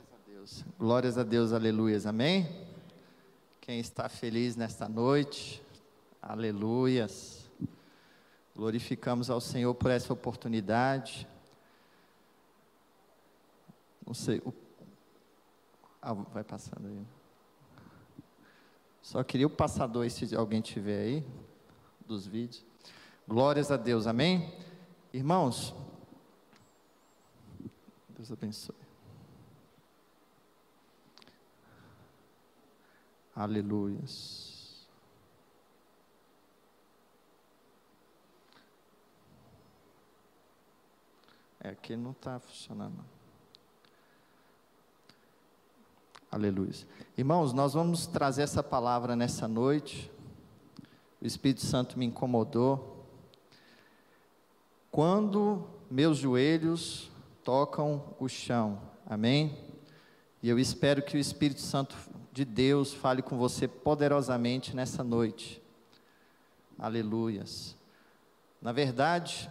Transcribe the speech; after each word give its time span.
Glórias 0.00 0.12
a 0.12 0.30
Deus. 0.30 0.64
Glórias 0.78 1.18
a 1.18 1.22
Deus, 1.22 1.52
aleluias. 1.52 2.06
Amém? 2.06 2.48
Quem 3.60 3.80
está 3.80 4.08
feliz 4.08 4.56
nesta 4.56 4.88
noite, 4.88 5.62
aleluias. 6.22 7.50
Glorificamos 8.54 9.28
ao 9.30 9.40
Senhor 9.40 9.74
por 9.74 9.90
essa 9.90 10.12
oportunidade. 10.12 11.28
Não 14.06 14.14
sei, 14.14 14.38
o... 14.38 14.54
ah, 16.00 16.14
vai 16.14 16.44
passando 16.44 16.88
aí. 16.88 17.06
Só 19.02 19.22
queria 19.22 19.46
o 19.46 19.50
passador, 19.50 20.08
se 20.10 20.34
alguém 20.34 20.60
tiver 20.60 21.02
aí, 21.02 21.26
dos 22.06 22.26
vídeos. 22.26 22.64
Glórias 23.28 23.70
a 23.70 23.76
Deus, 23.76 24.06
amém? 24.06 24.52
Irmãos, 25.12 25.74
Deus 28.08 28.32
abençoe. 28.32 28.79
Aleluias. 33.34 34.50
É, 41.62 41.68
aqui 41.68 41.94
não 41.94 42.12
está 42.12 42.38
funcionando. 42.40 43.04
Aleluia. 46.30 46.72
Irmãos, 47.18 47.52
nós 47.52 47.74
vamos 47.74 48.06
trazer 48.06 48.42
essa 48.42 48.62
palavra 48.62 49.14
nessa 49.14 49.46
noite. 49.46 50.10
O 51.20 51.26
Espírito 51.26 51.60
Santo 51.66 51.98
me 51.98 52.06
incomodou. 52.06 53.04
Quando 54.90 55.66
meus 55.90 56.18
joelhos 56.18 57.10
tocam 57.44 58.14
o 58.18 58.28
chão. 58.28 58.80
Amém? 59.04 59.58
E 60.42 60.48
eu 60.48 60.58
espero 60.58 61.02
que 61.02 61.16
o 61.16 61.20
Espírito 61.20 61.60
Santo 61.60 61.96
de 62.32 62.44
Deus 62.44 62.94
fale 62.94 63.22
com 63.22 63.36
você 63.36 63.66
poderosamente 63.66 64.74
nessa 64.74 65.02
noite. 65.02 65.60
Aleluias. 66.78 67.76
Na 68.62 68.72
verdade, 68.72 69.50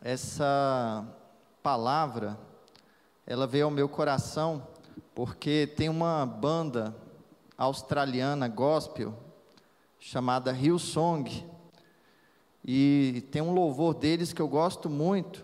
essa 0.00 1.06
palavra, 1.62 2.38
ela 3.26 3.46
veio 3.46 3.66
ao 3.66 3.70
meu 3.70 3.88
coração 3.88 4.66
porque 5.14 5.66
tem 5.76 5.88
uma 5.88 6.24
banda 6.24 6.96
australiana 7.56 8.48
gospel 8.48 9.14
chamada 9.98 10.52
Hillsong 10.52 11.46
e 12.64 13.26
tem 13.30 13.42
um 13.42 13.52
louvor 13.52 13.94
deles 13.94 14.32
que 14.32 14.40
eu 14.40 14.48
gosto 14.48 14.88
muito 14.88 15.43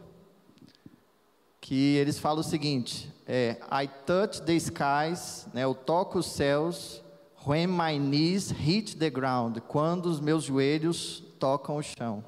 que 1.70 1.94
eles 1.94 2.18
falam 2.18 2.40
o 2.40 2.42
seguinte: 2.42 3.08
é, 3.28 3.56
I 3.70 3.88
touch 4.04 4.42
the 4.42 4.54
skies, 4.54 5.46
né, 5.54 5.62
eu 5.62 5.72
toco 5.72 6.18
os 6.18 6.26
céus, 6.26 7.00
when 7.46 7.68
my 7.68 7.96
knees 7.96 8.50
hit 8.50 8.96
the 8.96 9.08
ground, 9.08 9.58
quando 9.68 10.06
os 10.06 10.18
meus 10.18 10.42
joelhos 10.42 11.22
tocam 11.38 11.76
o 11.76 11.82
chão. 11.82 12.24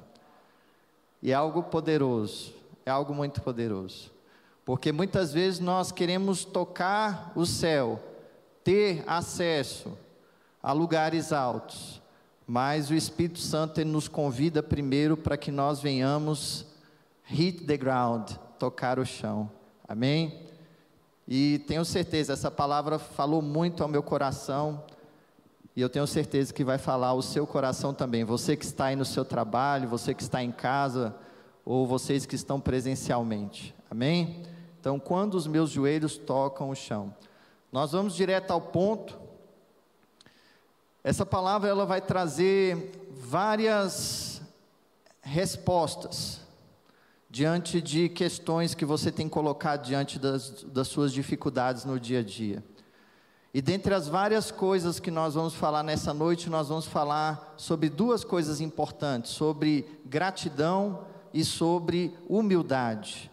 E 1.21 1.31
é 1.31 1.33
algo 1.33 1.61
poderoso, 1.61 2.53
é 2.85 2.89
algo 2.89 3.13
muito 3.13 3.41
poderoso. 3.41 4.13
Porque 4.63 4.93
muitas 4.93 5.33
vezes 5.33 5.59
nós 5.59 5.91
queremos 5.91 6.45
tocar 6.45 7.33
o 7.35 7.45
céu, 7.45 8.01
ter 8.63 9.03
acesso 9.05 9.91
a 10.61 10.71
lugares 10.71 11.33
altos, 11.33 12.01
mas 12.47 12.89
o 12.89 12.93
Espírito 12.93 13.39
Santo 13.39 13.83
nos 13.83 14.07
convida 14.07 14.63
primeiro 14.63 15.17
para 15.17 15.35
que 15.35 15.51
nós 15.51 15.81
venhamos 15.81 16.65
hit 17.25 17.65
the 17.65 17.75
ground, 17.75 18.37
tocar 18.63 18.97
o 18.97 19.05
chão. 19.05 19.51
Amém? 19.85 20.39
E 21.27 21.59
tenho 21.67 21.83
certeza, 21.83 22.31
essa 22.31 22.49
palavra 22.49 22.97
falou 22.97 23.41
muito 23.41 23.83
ao 23.83 23.89
meu 23.89 24.01
coração, 24.01 24.81
e 25.75 25.81
eu 25.81 25.89
tenho 25.89 26.07
certeza 26.07 26.53
que 26.53 26.63
vai 26.63 26.77
falar 26.77 27.07
ao 27.07 27.21
seu 27.21 27.45
coração 27.45 27.93
também. 27.93 28.23
Você 28.23 28.55
que 28.55 28.63
está 28.63 28.85
aí 28.85 28.95
no 28.95 29.03
seu 29.03 29.25
trabalho, 29.25 29.89
você 29.89 30.13
que 30.13 30.23
está 30.23 30.41
em 30.41 30.49
casa, 30.51 31.13
ou 31.65 31.85
vocês 31.85 32.25
que 32.25 32.35
estão 32.35 32.57
presencialmente. 32.57 33.75
Amém? 33.91 34.43
Então, 34.79 34.97
quando 34.97 35.33
os 35.33 35.45
meus 35.45 35.69
joelhos 35.69 36.17
tocam 36.17 36.69
o 36.69 36.75
chão. 36.75 37.13
Nós 37.69 37.91
vamos 37.91 38.15
direto 38.15 38.51
ao 38.51 38.61
ponto. 38.61 39.19
Essa 41.03 41.25
palavra 41.25 41.69
ela 41.69 41.85
vai 41.85 41.99
trazer 41.99 43.09
várias 43.11 44.41
respostas 45.21 46.42
diante 47.33 47.81
de 47.81 48.09
questões 48.09 48.75
que 48.75 48.85
você 48.85 49.11
tem 49.11 49.27
colocado 49.27 49.83
diante 49.83 50.19
das, 50.19 50.63
das 50.65 50.87
suas 50.87 51.11
dificuldades 51.11 51.83
no 51.83 51.99
dia 51.99 52.19
a 52.19 52.23
dia. 52.23 52.63
E 53.51 53.59
dentre 53.59 53.91
as 53.91 54.07
várias 54.07 54.51
coisas 54.51 54.99
que 54.99 55.09
nós 55.09 55.33
vamos 55.33 55.55
falar 55.55 55.81
nessa 55.81 56.13
noite, 56.13 56.47
nós 56.47 56.69
vamos 56.69 56.85
falar 56.85 57.55
sobre 57.57 57.89
duas 57.89 58.23
coisas 58.23 58.61
importantes: 58.61 59.31
sobre 59.31 59.99
gratidão 60.05 61.07
e 61.33 61.43
sobre 61.43 62.15
humildade. 62.29 63.31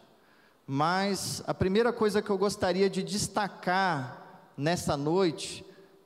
Mas 0.67 1.43
a 1.47 1.53
primeira 1.53 1.93
coisa 1.93 2.23
que 2.23 2.31
eu 2.31 2.39
gostaria 2.39 2.89
de 2.89 3.03
destacar 3.03 4.49
nessa 4.57 4.97
noite 4.97 5.63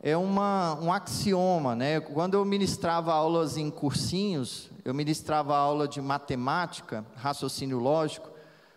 é 0.06 0.15
uma, 0.19 0.78
um 0.82 0.92
axioma, 0.92 1.75
né? 1.75 1.98
Quando 1.98 2.34
eu 2.34 2.44
ministrava 2.44 3.10
aulas 3.10 3.56
em 3.56 3.70
cursinhos, 3.70 4.69
eu 4.84 4.92
ministrava 4.92 5.56
aula 5.56 5.88
de 5.88 5.98
matemática, 5.98 7.06
raciocínio 7.16 7.78
lógico, 7.78 8.28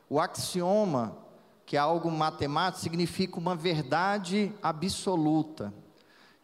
o 0.09 0.21
axioma, 0.21 1.17
que 1.65 1.75
é 1.75 1.79
algo 1.79 2.09
matemático, 2.09 2.81
significa 2.81 3.37
uma 3.37 3.57
verdade 3.57 4.53
absoluta. 4.63 5.73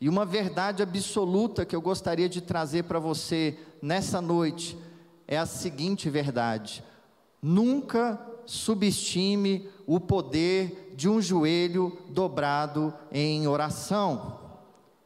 E 0.01 0.09
uma 0.09 0.25
verdade 0.25 0.83
absoluta 0.83 1.65
que 1.65 1.77
eu 1.77 1.81
gostaria 1.81 2.27
de 2.27 2.41
trazer 2.41 2.83
para 2.83 2.99
você 2.99 3.57
nessa 3.81 4.19
noite 4.19 4.77
é 5.25 5.37
a 5.37 5.45
seguinte 5.45 6.09
verdade: 6.09 6.83
nunca 7.41 8.19
subestime 8.45 9.69
o 9.87 9.97
poder 9.97 10.93
de 10.93 11.07
um 11.07 11.21
joelho 11.21 11.97
dobrado 12.09 12.93
em 13.13 13.47
oração. 13.47 14.42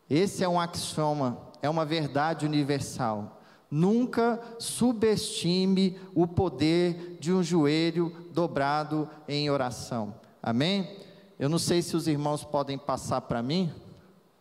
Esse 0.09 0.43
é 0.43 0.49
um 0.49 0.59
axioma, 0.59 1.37
é 1.61 1.69
uma 1.69 1.85
verdade 1.85 2.45
universal. 2.45 3.41
Nunca 3.69 4.41
subestime 4.59 5.99
o 6.15 6.25
poder 6.25 7.17
de 7.19 7.33
um 7.33 7.43
joelho 7.43 8.15
dobrado 8.31 9.09
em 9.27 9.49
oração. 9.49 10.15
Amém? 10.41 10.97
Eu 11.37 11.49
não 11.49 11.59
sei 11.59 11.81
se 11.81 11.95
os 11.95 12.07
irmãos 12.07 12.43
podem 12.43 12.77
passar 12.77 13.21
para 13.21 13.43
mim. 13.43 13.71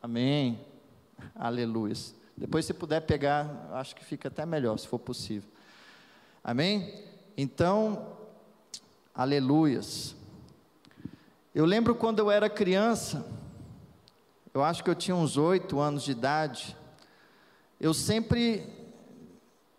Amém. 0.00 0.60
Aleluia. 1.34 1.94
Depois, 2.37 2.65
se 2.65 2.72
puder 2.72 3.00
pegar, 3.00 3.69
acho 3.72 3.97
que 3.97 4.04
fica 4.04 4.28
até 4.28 4.47
melhor, 4.47 4.78
se 4.78 4.87
for 4.87 4.98
possível. 4.98 5.48
Amém? 6.44 7.03
Então, 7.37 8.06
aleluias. 9.15 10.15
Eu 11.54 11.65
lembro 11.65 11.94
quando 11.94 12.21
eu 12.21 12.31
era 12.31 12.48
criança, 12.48 13.27
eu 14.56 14.65
acho 14.65 14.83
que 14.83 14.89
eu 14.89 14.94
tinha 14.94 15.15
uns 15.15 15.37
oito 15.37 15.78
anos 15.81 16.03
de 16.03 16.12
idade, 16.12 16.75
eu 17.78 17.93
sempre 17.93 18.67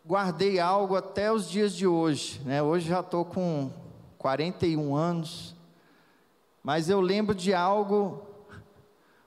guardei 0.05 0.59
algo 0.59 0.95
até 0.95 1.31
os 1.31 1.49
dias 1.49 1.75
de 1.75 1.87
hoje. 1.87 2.39
Né? 2.45 2.61
Hoje 2.61 2.87
já 2.87 2.99
estou 2.99 3.25
com 3.25 3.71
41 4.19 4.95
anos, 4.95 5.55
mas 6.61 6.91
eu 6.91 7.01
lembro 7.01 7.33
de 7.33 7.55
algo 7.55 8.21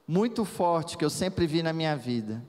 muito 0.06 0.44
forte 0.44 0.96
que 0.96 1.04
eu 1.04 1.10
sempre 1.10 1.48
vi 1.48 1.64
na 1.64 1.72
minha 1.72 1.96
vida. 1.96 2.40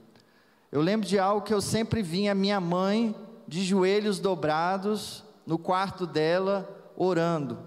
Eu 0.72 0.80
lembro 0.80 1.08
de 1.08 1.18
algo 1.18 1.44
que 1.44 1.56
eu 1.56 1.60
sempre 1.60 2.04
vi 2.04 2.30
a 2.30 2.36
minha 2.36 2.62
mãe 2.62 3.16
de 3.48 3.64
joelhos 3.64 4.20
dobrados 4.20 5.24
no 5.44 5.58
quarto 5.58 6.06
dela 6.06 6.70
orando. 6.96 7.58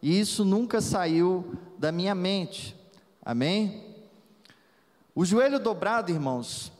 E 0.00 0.16
isso 0.20 0.44
nunca 0.44 0.80
saiu 0.80 1.58
da 1.76 1.90
minha 1.90 2.14
mente. 2.14 2.76
Amém? 3.20 3.85
O 5.18 5.24
joelho 5.24 5.58
dobrado, 5.58 6.12
irmãos, 6.12 6.70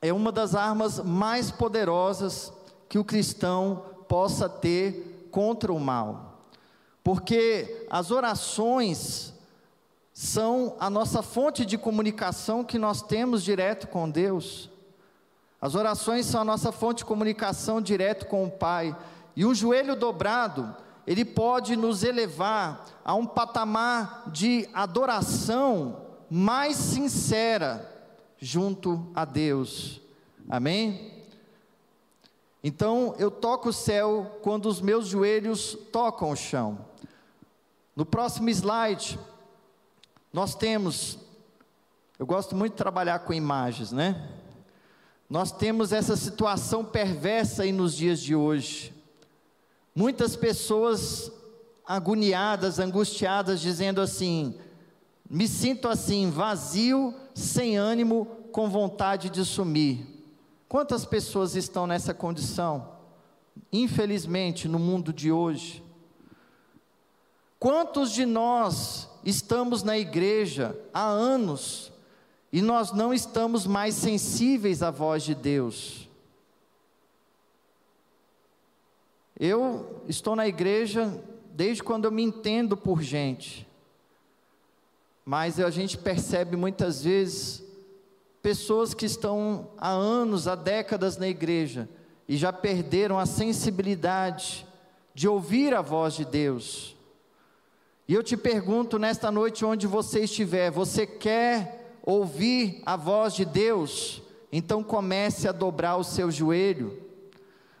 é 0.00 0.12
uma 0.12 0.30
das 0.30 0.54
armas 0.54 1.00
mais 1.00 1.50
poderosas 1.50 2.52
que 2.88 2.96
o 2.96 3.04
cristão 3.04 3.82
possa 4.06 4.48
ter 4.48 5.28
contra 5.32 5.72
o 5.72 5.80
mal. 5.80 6.44
Porque 7.02 7.84
as 7.90 8.12
orações 8.12 9.34
são 10.12 10.76
a 10.78 10.88
nossa 10.88 11.22
fonte 11.22 11.66
de 11.66 11.76
comunicação 11.76 12.62
que 12.62 12.78
nós 12.78 13.02
temos 13.02 13.42
direto 13.42 13.88
com 13.88 14.08
Deus. 14.08 14.70
As 15.60 15.74
orações 15.74 16.24
são 16.24 16.42
a 16.42 16.44
nossa 16.44 16.70
fonte 16.70 16.98
de 16.98 17.04
comunicação 17.04 17.82
direto 17.82 18.26
com 18.26 18.44
o 18.44 18.50
Pai. 18.50 18.96
E 19.34 19.44
um 19.44 19.52
joelho 19.52 19.96
dobrado, 19.96 20.72
ele 21.04 21.24
pode 21.24 21.74
nos 21.74 22.04
elevar 22.04 22.86
a 23.04 23.12
um 23.16 23.26
patamar 23.26 24.22
de 24.28 24.68
adoração 24.72 26.05
mais 26.30 26.76
sincera 26.76 27.92
junto 28.38 29.10
a 29.14 29.24
Deus. 29.24 30.00
Amém? 30.48 31.12
Então 32.62 33.14
eu 33.18 33.30
toco 33.30 33.68
o 33.68 33.72
céu 33.72 34.38
quando 34.42 34.66
os 34.66 34.80
meus 34.80 35.06
joelhos 35.06 35.76
tocam 35.92 36.30
o 36.30 36.36
chão. 36.36 36.84
No 37.94 38.04
próximo 38.04 38.50
slide, 38.50 39.18
Nós 40.36 40.54
temos, 40.54 41.18
eu 42.18 42.26
gosto 42.26 42.54
muito 42.54 42.72
de 42.72 42.76
trabalhar 42.76 43.20
com 43.20 43.32
imagens, 43.32 43.90
né? 43.90 44.28
Nós 45.30 45.50
temos 45.50 45.92
essa 45.92 46.14
situação 46.14 46.84
perversa 46.84 47.62
aí 47.62 47.72
nos 47.72 47.94
dias 47.96 48.20
de 48.20 48.34
hoje. 48.36 48.94
Muitas 49.94 50.36
pessoas 50.36 51.32
agoniadas, 51.86 52.78
angustiadas, 52.78 53.62
dizendo 53.62 53.98
assim: 53.98 54.60
me 55.28 55.48
sinto 55.48 55.88
assim, 55.88 56.30
vazio, 56.30 57.14
sem 57.34 57.76
ânimo, 57.76 58.26
com 58.52 58.68
vontade 58.68 59.28
de 59.28 59.44
sumir. 59.44 60.06
Quantas 60.68 61.04
pessoas 61.04 61.54
estão 61.54 61.86
nessa 61.86 62.14
condição? 62.14 62.96
Infelizmente, 63.72 64.68
no 64.68 64.78
mundo 64.78 65.12
de 65.12 65.30
hoje. 65.30 65.82
Quantos 67.58 68.12
de 68.12 68.26
nós 68.26 69.08
estamos 69.24 69.82
na 69.82 69.98
igreja 69.98 70.78
há 70.92 71.04
anos 71.04 71.92
e 72.52 72.62
nós 72.62 72.92
não 72.92 73.12
estamos 73.12 73.66
mais 73.66 73.94
sensíveis 73.94 74.82
à 74.82 74.90
voz 74.90 75.22
de 75.22 75.34
Deus? 75.34 76.08
Eu 79.38 80.02
estou 80.08 80.34
na 80.34 80.46
igreja 80.46 81.22
desde 81.52 81.82
quando 81.82 82.04
eu 82.04 82.10
me 82.10 82.22
entendo 82.22 82.76
por 82.76 83.02
gente, 83.02 83.65
mas 85.28 85.58
a 85.58 85.70
gente 85.70 85.98
percebe 85.98 86.56
muitas 86.56 87.02
vezes 87.02 87.60
pessoas 88.40 88.94
que 88.94 89.04
estão 89.04 89.70
há 89.76 89.90
anos, 89.90 90.46
há 90.46 90.54
décadas 90.54 91.16
na 91.16 91.26
igreja 91.26 91.88
e 92.28 92.36
já 92.36 92.52
perderam 92.52 93.18
a 93.18 93.26
sensibilidade 93.26 94.64
de 95.12 95.26
ouvir 95.26 95.74
a 95.74 95.82
voz 95.82 96.14
de 96.14 96.24
Deus. 96.24 96.94
E 98.06 98.14
eu 98.14 98.22
te 98.22 98.36
pergunto 98.36 99.00
nesta 99.00 99.32
noite, 99.32 99.64
onde 99.64 99.84
você 99.88 100.20
estiver, 100.20 100.70
você 100.70 101.04
quer 101.04 101.98
ouvir 102.04 102.80
a 102.86 102.94
voz 102.94 103.34
de 103.34 103.44
Deus? 103.44 104.22
Então 104.52 104.80
comece 104.80 105.48
a 105.48 105.52
dobrar 105.52 105.96
o 105.96 106.04
seu 106.04 106.30
joelho. 106.30 107.02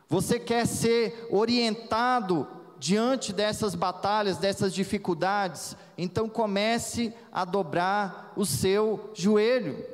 Você 0.08 0.40
quer 0.40 0.66
ser 0.66 1.28
orientado 1.30 2.55
diante 2.78 3.32
dessas 3.32 3.74
batalhas, 3.74 4.38
dessas 4.38 4.74
dificuldades? 4.74 5.76
Então 5.96 6.28
comece 6.28 7.12
a 7.32 7.44
dobrar 7.44 8.32
o 8.36 8.44
seu 8.44 9.10
joelho. 9.14 9.84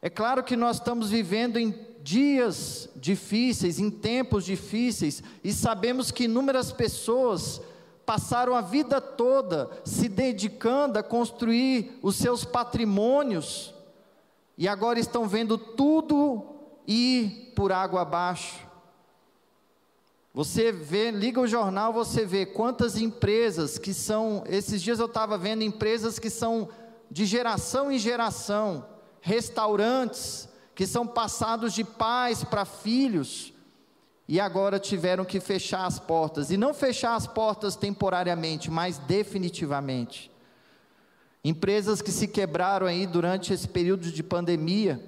É 0.00 0.08
claro 0.08 0.44
que 0.44 0.56
nós 0.56 0.76
estamos 0.76 1.10
vivendo 1.10 1.58
em 1.58 1.74
dias 2.02 2.88
difíceis, 2.96 3.78
em 3.78 3.90
tempos 3.90 4.44
difíceis, 4.44 5.22
e 5.42 5.52
sabemos 5.52 6.10
que 6.10 6.24
inúmeras 6.24 6.72
pessoas 6.72 7.60
passaram 8.06 8.54
a 8.54 8.60
vida 8.60 9.00
toda 9.00 9.68
se 9.84 10.08
dedicando 10.08 10.98
a 10.98 11.02
construir 11.02 11.98
os 12.00 12.16
seus 12.16 12.44
patrimônios, 12.44 13.74
e 14.56 14.66
agora 14.66 14.98
estão 14.98 15.28
vendo 15.28 15.58
tudo 15.58 16.42
ir 16.86 17.52
por 17.54 17.70
água 17.70 18.02
abaixo. 18.02 18.67
Você 20.38 20.70
vê, 20.70 21.10
liga 21.10 21.40
o 21.40 21.48
jornal, 21.48 21.92
você 21.92 22.24
vê 22.24 22.46
quantas 22.46 22.96
empresas 22.96 23.76
que 23.76 23.92
são, 23.92 24.44
esses 24.46 24.80
dias 24.80 25.00
eu 25.00 25.06
estava 25.06 25.36
vendo 25.36 25.64
empresas 25.64 26.20
que 26.20 26.30
são 26.30 26.68
de 27.10 27.26
geração 27.26 27.90
em 27.90 27.98
geração, 27.98 28.86
restaurantes 29.20 30.48
que 30.76 30.86
são 30.86 31.04
passados 31.04 31.72
de 31.72 31.82
pais 31.82 32.44
para 32.44 32.64
filhos 32.64 33.52
e 34.28 34.38
agora 34.38 34.78
tiveram 34.78 35.24
que 35.24 35.40
fechar 35.40 35.84
as 35.84 35.98
portas. 35.98 36.52
E 36.52 36.56
não 36.56 36.72
fechar 36.72 37.16
as 37.16 37.26
portas 37.26 37.74
temporariamente, 37.74 38.70
mas 38.70 38.96
definitivamente. 38.96 40.30
Empresas 41.42 42.00
que 42.00 42.12
se 42.12 42.28
quebraram 42.28 42.86
aí 42.86 43.08
durante 43.08 43.52
esse 43.52 43.66
período 43.66 44.12
de 44.12 44.22
pandemia. 44.22 45.04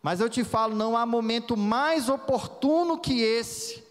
Mas 0.00 0.20
eu 0.20 0.30
te 0.30 0.44
falo, 0.44 0.76
não 0.76 0.96
há 0.96 1.04
momento 1.04 1.56
mais 1.56 2.08
oportuno 2.08 2.96
que 2.96 3.20
esse. 3.20 3.82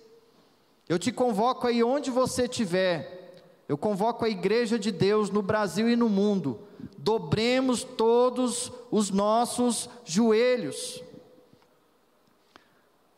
Eu 0.94 1.00
te 1.00 1.12
convoco 1.12 1.66
aí 1.66 1.84
onde 1.84 2.12
você 2.12 2.44
estiver. 2.44 3.42
Eu 3.68 3.76
convoco 3.76 4.24
a 4.24 4.30
igreja 4.30 4.78
de 4.78 4.92
Deus 4.92 5.32
no 5.32 5.42
Brasil 5.42 5.90
e 5.90 5.96
no 5.96 6.08
mundo 6.08 6.68
dobremos 6.96 7.84
todos 7.84 8.72
os 8.92 9.10
nossos 9.10 9.90
joelhos. 10.06 11.04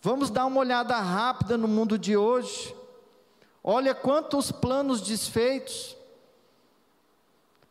Vamos 0.01 0.29
dar 0.29 0.45
uma 0.45 0.61
olhada 0.61 0.97
rápida 1.01 1.57
no 1.57 1.67
mundo 1.67 1.99
de 1.99 2.15
hoje. 2.15 2.73
Olha 3.61 3.93
quantos 3.93 4.53
planos 4.53 5.01
desfeitos. 5.01 5.97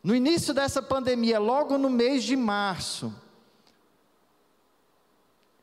No 0.03 0.15
início 0.15 0.53
dessa 0.53 0.83
pandemia, 0.83 1.39
logo 1.39 1.79
no 1.79 1.89
mês 1.89 2.23
de 2.23 2.35
março, 2.35 3.11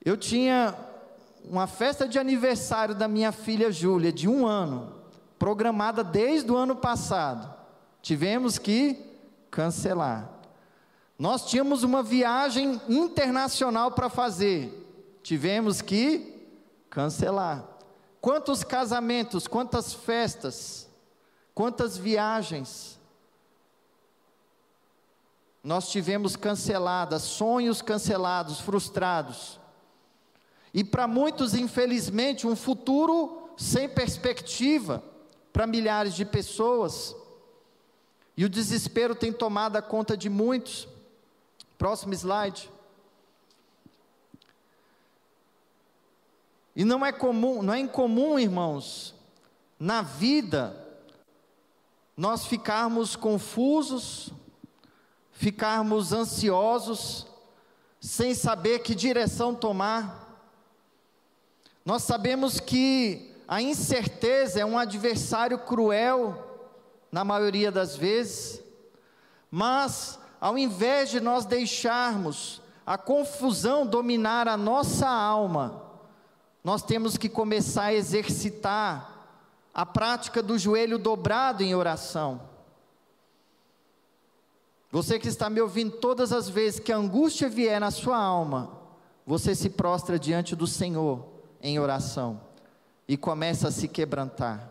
eu 0.04 0.16
tinha 0.16 0.76
uma 1.44 1.66
festa 1.66 2.08
de 2.08 2.18
aniversário 2.18 2.94
da 2.94 3.08
minha 3.08 3.32
filha 3.32 3.70
Júlia, 3.70 4.12
de 4.12 4.28
um 4.28 4.46
ano, 4.46 4.92
programada 5.38 6.04
desde 6.04 6.50
o 6.50 6.56
ano 6.56 6.76
passado. 6.76 7.52
Tivemos 8.00 8.58
que 8.58 8.98
cancelar. 9.50 10.30
Nós 11.18 11.44
tínhamos 11.46 11.82
uma 11.82 12.02
viagem 12.02 12.80
internacional 12.88 13.92
para 13.92 14.08
fazer, 14.08 15.18
tivemos 15.22 15.80
que 15.80 16.48
cancelar. 16.90 17.64
Quantos 18.20 18.64
casamentos, 18.64 19.46
quantas 19.46 19.92
festas, 19.92 20.88
quantas 21.54 21.96
viagens 21.96 23.00
nós 25.62 25.88
tivemos 25.88 26.34
canceladas, 26.34 27.22
sonhos 27.22 27.80
cancelados, 27.80 28.60
frustrados. 28.60 29.60
E 30.74 30.82
para 30.82 31.06
muitos, 31.06 31.54
infelizmente, 31.54 32.46
um 32.46 32.56
futuro 32.56 33.50
sem 33.56 33.88
perspectiva 33.88 35.02
para 35.52 35.66
milhares 35.66 36.14
de 36.14 36.24
pessoas. 36.24 37.14
E 38.36 38.44
o 38.44 38.48
desespero 38.48 39.14
tem 39.14 39.32
tomado 39.32 39.76
a 39.76 39.82
conta 39.82 40.16
de 40.16 40.30
muitos. 40.30 40.88
Próximo 41.76 42.14
slide. 42.14 42.70
E 46.74 46.84
não 46.84 47.04
é 47.04 47.12
comum, 47.12 47.62
não 47.62 47.74
é 47.74 47.78
incomum, 47.78 48.38
irmãos, 48.38 49.14
na 49.78 50.00
vida 50.00 50.78
nós 52.16 52.46
ficarmos 52.46 53.14
confusos, 53.16 54.30
ficarmos 55.32 56.12
ansiosos, 56.12 57.26
sem 58.00 58.34
saber 58.34 58.80
que 58.80 58.94
direção 58.94 59.54
tomar. 59.54 60.21
Nós 61.84 62.02
sabemos 62.04 62.60
que 62.60 63.34
a 63.46 63.60
incerteza 63.60 64.60
é 64.60 64.64
um 64.64 64.78
adversário 64.78 65.58
cruel 65.58 66.70
na 67.10 67.24
maioria 67.24 67.72
das 67.72 67.96
vezes, 67.96 68.62
mas 69.50 70.18
ao 70.40 70.56
invés 70.56 71.10
de 71.10 71.20
nós 71.20 71.44
deixarmos 71.44 72.62
a 72.86 72.96
confusão 72.96 73.86
dominar 73.86 74.48
a 74.48 74.56
nossa 74.56 75.08
alma, 75.08 75.82
nós 76.64 76.82
temos 76.82 77.16
que 77.16 77.28
começar 77.28 77.86
a 77.86 77.94
exercitar 77.94 79.26
a 79.74 79.84
prática 79.84 80.42
do 80.42 80.56
joelho 80.56 80.98
dobrado 80.98 81.62
em 81.62 81.74
oração. 81.74 82.40
Você 84.90 85.18
que 85.18 85.28
está 85.28 85.50
me 85.50 85.60
ouvindo 85.60 85.96
todas 85.96 86.32
as 86.32 86.48
vezes 86.48 86.78
que 86.78 86.92
a 86.92 86.96
angústia 86.96 87.48
vier 87.48 87.80
na 87.80 87.90
sua 87.90 88.18
alma, 88.18 88.78
você 89.26 89.54
se 89.54 89.70
prostra 89.70 90.18
diante 90.18 90.54
do 90.54 90.66
Senhor 90.66 91.31
em 91.62 91.78
oração 91.78 92.40
e 93.06 93.16
começa 93.16 93.68
a 93.68 93.72
se 93.72 93.88
quebrantar. 93.88 94.68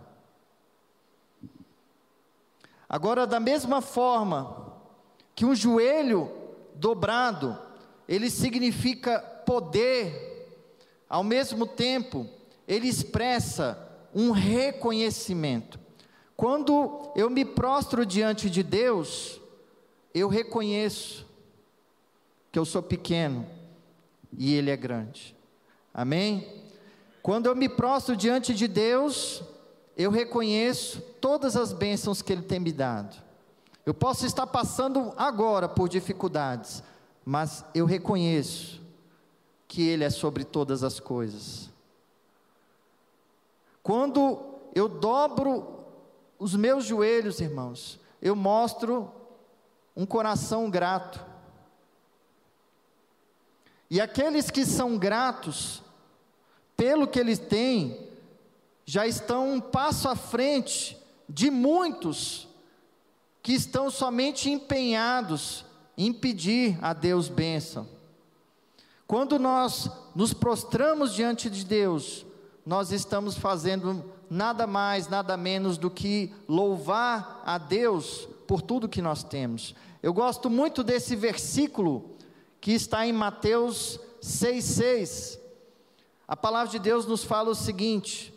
Agora, 2.87 3.25
da 3.25 3.39
mesma 3.39 3.81
forma 3.81 4.75
que 5.33 5.45
um 5.45 5.55
joelho 5.55 6.29
dobrado, 6.75 7.57
ele 8.07 8.29
significa 8.29 9.19
poder, 9.45 10.59
ao 11.09 11.23
mesmo 11.23 11.65
tempo, 11.65 12.27
ele 12.67 12.87
expressa 12.87 13.89
um 14.13 14.31
reconhecimento. 14.31 15.79
Quando 16.35 17.11
eu 17.15 17.29
me 17.29 17.45
prostro 17.45 18.05
diante 18.05 18.49
de 18.49 18.63
Deus, 18.63 19.39
eu 20.13 20.27
reconheço 20.27 21.25
que 22.51 22.59
eu 22.59 22.65
sou 22.65 22.83
pequeno 22.83 23.47
e 24.37 24.53
Ele 24.53 24.69
é 24.69 24.75
grande. 24.75 25.35
Amém? 25.93 26.60
Quando 27.21 27.45
eu 27.45 27.55
me 27.55 27.69
prostro 27.69 28.15
diante 28.15 28.53
de 28.53 28.67
Deus, 28.67 29.43
eu 29.95 30.09
reconheço 30.09 31.01
todas 31.21 31.55
as 31.55 31.71
bênçãos 31.71 32.21
que 32.21 32.33
Ele 32.33 32.41
tem 32.41 32.59
me 32.59 32.71
dado. 32.71 33.15
Eu 33.85 33.93
posso 33.93 34.25
estar 34.25 34.47
passando 34.47 35.13
agora 35.17 35.67
por 35.69 35.87
dificuldades, 35.87 36.83
mas 37.23 37.63
eu 37.73 37.85
reconheço 37.85 38.81
que 39.67 39.87
Ele 39.87 40.03
é 40.03 40.09
sobre 40.09 40.43
todas 40.43 40.83
as 40.83 40.99
coisas. 40.99 41.69
Quando 43.83 44.39
eu 44.73 44.87
dobro 44.87 45.85
os 46.39 46.55
meus 46.55 46.85
joelhos, 46.85 47.39
irmãos, 47.39 47.99
eu 48.21 48.35
mostro 48.35 49.11
um 49.95 50.05
coração 50.05 50.69
grato. 50.69 51.23
E 53.89 53.99
aqueles 53.99 54.49
que 54.49 54.65
são 54.65 54.97
gratos 54.97 55.83
pelo 56.81 57.05
que 57.05 57.19
eles 57.19 57.37
têm, 57.37 57.95
já 58.83 59.05
estão 59.05 59.53
um 59.53 59.61
passo 59.61 60.09
à 60.09 60.15
frente 60.15 60.97
de 61.29 61.51
muitos 61.51 62.47
que 63.43 63.53
estão 63.53 63.91
somente 63.91 64.49
empenhados 64.49 65.63
em 65.95 66.11
pedir 66.11 66.79
a 66.81 66.91
Deus 66.91 67.29
bênção. 67.29 67.87
Quando 69.05 69.37
nós 69.37 69.91
nos 70.15 70.33
prostramos 70.33 71.13
diante 71.13 71.51
de 71.51 71.63
Deus, 71.63 72.25
nós 72.65 72.91
estamos 72.91 73.37
fazendo 73.37 74.03
nada 74.27 74.65
mais, 74.65 75.07
nada 75.07 75.37
menos 75.37 75.77
do 75.77 75.91
que 75.91 76.33
louvar 76.47 77.43
a 77.45 77.59
Deus 77.59 78.27
por 78.47 78.59
tudo 78.59 78.89
que 78.89 79.03
nós 79.03 79.23
temos. 79.23 79.75
Eu 80.01 80.15
gosto 80.15 80.49
muito 80.49 80.83
desse 80.83 81.15
versículo 81.15 82.15
que 82.59 82.71
está 82.71 83.05
em 83.05 83.13
Mateus 83.13 83.99
6,6. 84.19 85.40
A 86.27 86.35
palavra 86.35 86.71
de 86.71 86.79
Deus 86.79 87.05
nos 87.05 87.23
fala 87.23 87.49
o 87.49 87.55
seguinte: 87.55 88.33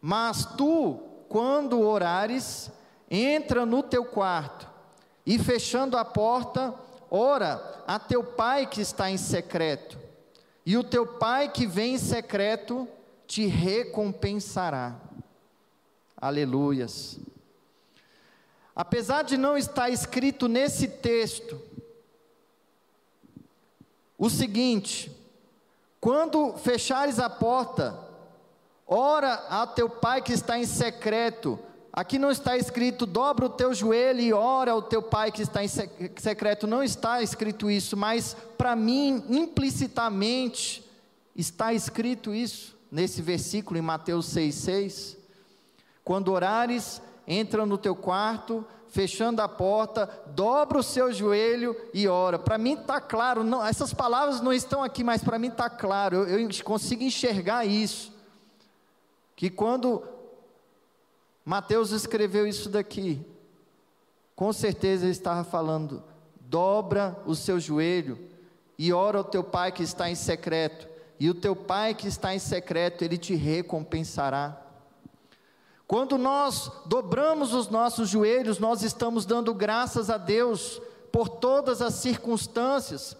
Mas 0.00 0.44
tu, 0.56 0.98
quando 1.28 1.80
orares, 1.80 2.70
entra 3.10 3.66
no 3.66 3.82
teu 3.82 4.04
quarto 4.04 4.68
e 5.26 5.38
fechando 5.38 5.96
a 5.96 6.04
porta, 6.04 6.74
ora 7.10 7.82
a 7.86 7.98
teu 7.98 8.24
pai 8.24 8.66
que 8.66 8.80
está 8.80 9.10
em 9.10 9.16
secreto, 9.16 9.98
e 10.64 10.76
o 10.76 10.84
teu 10.84 11.06
pai 11.06 11.50
que 11.50 11.66
vem 11.66 11.94
em 11.94 11.98
secreto 11.98 12.88
te 13.26 13.46
recompensará. 13.46 14.96
Aleluias. 16.16 17.18
Apesar 18.74 19.22
de 19.22 19.36
não 19.36 19.58
estar 19.58 19.90
escrito 19.90 20.48
nesse 20.48 20.88
texto, 20.88 21.60
o 24.16 24.30
seguinte: 24.30 25.10
quando 26.08 26.54
fechares 26.56 27.18
a 27.18 27.28
porta, 27.28 27.94
ora 28.86 29.34
a 29.50 29.66
teu 29.66 29.90
pai 29.90 30.22
que 30.22 30.32
está 30.32 30.58
em 30.58 30.64
secreto. 30.64 31.58
Aqui 31.92 32.18
não 32.18 32.30
está 32.30 32.56
escrito, 32.56 33.04
dobra 33.04 33.44
o 33.44 33.50
teu 33.50 33.74
joelho 33.74 34.20
e 34.22 34.32
ora 34.32 34.72
ao 34.72 34.80
teu 34.80 35.02
pai 35.02 35.30
que 35.30 35.42
está 35.42 35.62
em 35.62 35.68
secreto. 35.68 36.66
Não 36.66 36.82
está 36.82 37.20
escrito 37.20 37.70
isso, 37.70 37.94
mas 37.94 38.34
para 38.56 38.74
mim, 38.74 39.22
implicitamente, 39.28 40.82
está 41.36 41.74
escrito 41.74 42.34
isso 42.34 42.74
nesse 42.90 43.20
versículo 43.20 43.78
em 43.78 43.82
Mateus 43.82 44.34
6,6. 44.34 45.14
Quando 46.02 46.32
orares, 46.32 47.02
entra 47.26 47.66
no 47.66 47.76
teu 47.76 47.94
quarto, 47.94 48.64
fechando 48.88 49.42
a 49.42 49.48
porta, 49.48 50.08
dobra 50.28 50.78
o 50.78 50.82
seu 50.82 51.12
joelho 51.12 51.76
e 51.92 52.08
ora. 52.08 52.38
Para 52.38 52.58
mim 52.58 52.74
está 52.74 53.00
claro, 53.00 53.44
não, 53.44 53.64
essas 53.64 53.92
palavras 53.92 54.40
não 54.40 54.52
estão 54.52 54.82
aqui, 54.82 55.04
mas 55.04 55.22
para 55.22 55.38
mim 55.38 55.48
está 55.48 55.68
claro, 55.68 56.16
eu, 56.16 56.40
eu 56.40 56.64
consigo 56.64 57.02
enxergar 57.02 57.64
isso. 57.64 58.12
Que 59.36 59.48
quando 59.50 60.02
Mateus 61.44 61.92
escreveu 61.92 62.46
isso 62.46 62.68
daqui, 62.68 63.24
com 64.34 64.52
certeza 64.52 65.04
ele 65.04 65.12
estava 65.12 65.44
falando: 65.44 66.02
dobra 66.40 67.16
o 67.26 67.34
seu 67.34 67.60
joelho 67.60 68.18
e 68.78 68.92
ora 68.92 69.18
ao 69.18 69.24
teu 69.24 69.42
pai 69.42 69.72
que 69.72 69.82
está 69.82 70.08
em 70.10 70.14
secreto, 70.14 70.88
e 71.20 71.28
o 71.28 71.34
teu 71.34 71.56
pai 71.56 71.94
que 71.94 72.06
está 72.06 72.34
em 72.34 72.38
secreto, 72.38 73.02
ele 73.02 73.18
te 73.18 73.34
recompensará. 73.34 74.67
Quando 75.88 76.18
nós 76.18 76.70
dobramos 76.84 77.54
os 77.54 77.68
nossos 77.70 78.10
joelhos, 78.10 78.58
nós 78.58 78.82
estamos 78.82 79.24
dando 79.24 79.54
graças 79.54 80.10
a 80.10 80.18
Deus 80.18 80.82
por 81.10 81.30
todas 81.30 81.80
as 81.80 81.94
circunstâncias, 81.94 83.16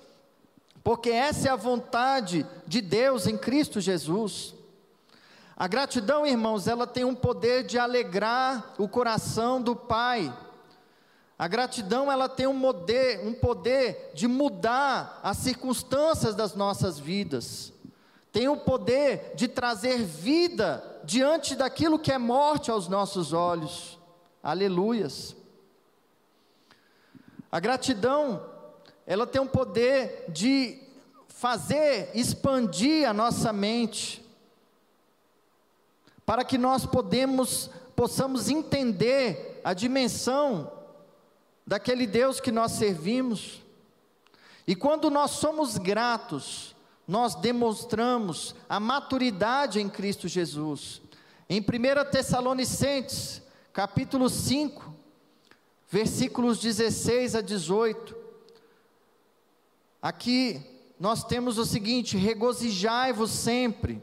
porque 0.84 1.08
essa 1.08 1.48
é 1.48 1.50
a 1.50 1.56
vontade 1.56 2.46
de 2.66 2.82
Deus 2.82 3.26
em 3.26 3.38
Cristo 3.38 3.80
Jesus. 3.80 4.54
A 5.56 5.66
gratidão, 5.66 6.26
irmãos, 6.26 6.68
ela 6.68 6.86
tem 6.86 7.04
um 7.04 7.14
poder 7.14 7.64
de 7.64 7.78
alegrar 7.78 8.74
o 8.76 8.86
coração 8.86 9.62
do 9.62 9.74
Pai. 9.74 10.30
A 11.38 11.48
gratidão, 11.48 12.12
ela 12.12 12.28
tem 12.28 12.46
um 12.46 12.60
poder, 12.60 13.26
um 13.26 13.32
poder 13.32 14.10
de 14.12 14.28
mudar 14.28 15.20
as 15.22 15.38
circunstâncias 15.38 16.34
das 16.34 16.54
nossas 16.54 16.98
vidas 16.98 17.72
tem 18.38 18.48
o 18.48 18.56
poder 18.56 19.32
de 19.34 19.48
trazer 19.48 19.98
vida 20.04 20.84
diante 21.08 21.56
daquilo 21.56 21.98
que 21.98 22.12
é 22.12 22.18
morte 22.18 22.70
aos 22.70 22.86
nossos 22.86 23.32
olhos. 23.32 23.98
Aleluias. 24.42 25.34
A 27.50 27.58
gratidão, 27.58 28.44
ela 29.06 29.26
tem 29.26 29.40
o 29.40 29.48
poder 29.48 30.26
de 30.28 30.78
fazer 31.28 32.10
expandir 32.14 33.08
a 33.08 33.14
nossa 33.14 33.54
mente, 33.54 34.22
para 36.26 36.44
que 36.44 36.58
nós 36.58 36.84
podemos, 36.84 37.70
possamos 37.96 38.50
entender 38.50 39.62
a 39.64 39.72
dimensão 39.72 40.70
daquele 41.66 42.06
Deus 42.06 42.38
que 42.38 42.52
nós 42.52 42.72
servimos. 42.72 43.62
E 44.66 44.76
quando 44.76 45.08
nós 45.08 45.30
somos 45.30 45.78
gratos, 45.78 46.76
nós 47.08 47.34
demonstramos 47.34 48.54
a 48.68 48.78
maturidade 48.78 49.80
em 49.80 49.88
Cristo 49.88 50.28
Jesus. 50.28 51.00
Em 51.48 51.58
1 51.58 51.64
Tessalonicenses, 52.10 53.40
capítulo 53.72 54.28
5, 54.28 54.94
versículos 55.90 56.58
16 56.58 57.34
a 57.34 57.40
18, 57.40 58.14
aqui 60.02 60.60
nós 61.00 61.24
temos 61.24 61.56
o 61.56 61.64
seguinte: 61.64 62.18
regozijai-vos 62.18 63.30
sempre. 63.30 64.02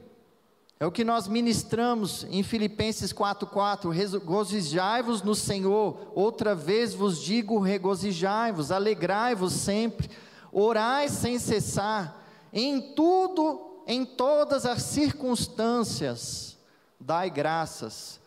É 0.80 0.86
o 0.86 0.92
que 0.92 1.04
nós 1.04 1.28
ministramos 1.28 2.26
em 2.32 2.42
Filipenses 2.42 3.14
4:4, 3.14 3.92
regozijai-vos 3.92 5.22
no 5.22 5.36
Senhor. 5.36 6.12
Outra 6.16 6.56
vez 6.56 6.96
vos 6.96 7.22
digo, 7.22 7.60
regozijai-vos, 7.60 8.72
alegrai-vos 8.72 9.54
sempre, 9.54 10.10
orai 10.52 11.08
sem 11.08 11.38
cessar 11.38 12.25
em 12.58 12.80
tudo, 12.94 13.84
em 13.86 14.06
todas 14.06 14.66
as 14.66 14.82
circunstâncias, 14.82 16.58
dai 16.98 17.30
graças, 17.30 18.18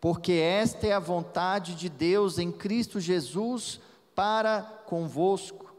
porque 0.00 0.32
esta 0.32 0.86
é 0.86 0.92
a 0.92 0.98
vontade 0.98 1.74
de 1.74 1.90
Deus 1.90 2.38
em 2.38 2.50
Cristo 2.50 2.98
Jesus 2.98 3.78
para 4.14 4.62
convosco. 4.86 5.74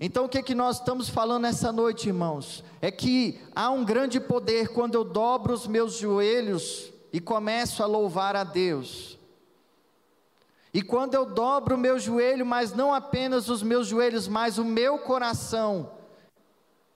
Então 0.00 0.24
o 0.24 0.28
que, 0.28 0.38
é 0.38 0.42
que 0.42 0.56
nós 0.56 0.78
estamos 0.78 1.08
falando 1.08 1.46
essa 1.46 1.70
noite, 1.70 2.08
irmãos? 2.08 2.64
É 2.80 2.90
que 2.90 3.40
há 3.54 3.70
um 3.70 3.84
grande 3.84 4.18
poder 4.18 4.70
quando 4.70 4.96
eu 4.96 5.04
dobro 5.04 5.52
os 5.52 5.68
meus 5.68 5.96
joelhos 5.96 6.92
e 7.12 7.20
começo 7.20 7.80
a 7.80 7.86
louvar 7.86 8.34
a 8.34 8.42
Deus. 8.42 9.16
E 10.74 10.82
quando 10.82 11.14
eu 11.14 11.26
dobro 11.26 11.76
o 11.76 11.78
meu 11.78 11.96
joelho, 12.00 12.44
mas 12.44 12.72
não 12.74 12.92
apenas 12.92 13.48
os 13.48 13.62
meus 13.62 13.86
joelhos, 13.86 14.26
mas 14.26 14.58
o 14.58 14.64
meu 14.64 14.98
coração, 14.98 16.01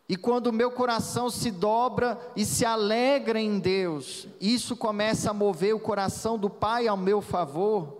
e 0.08 0.16
quando 0.16 0.48
o 0.48 0.52
meu 0.52 0.70
coração 0.70 1.28
se 1.28 1.50
dobra 1.50 2.18
e 2.36 2.44
se 2.44 2.64
alegra 2.64 3.40
em 3.40 3.58
Deus, 3.58 4.28
isso 4.40 4.76
começa 4.76 5.30
a 5.30 5.34
mover 5.34 5.74
o 5.74 5.80
coração 5.80 6.38
do 6.38 6.48
Pai 6.48 6.86
ao 6.86 6.96
meu 6.96 7.20
favor. 7.20 7.98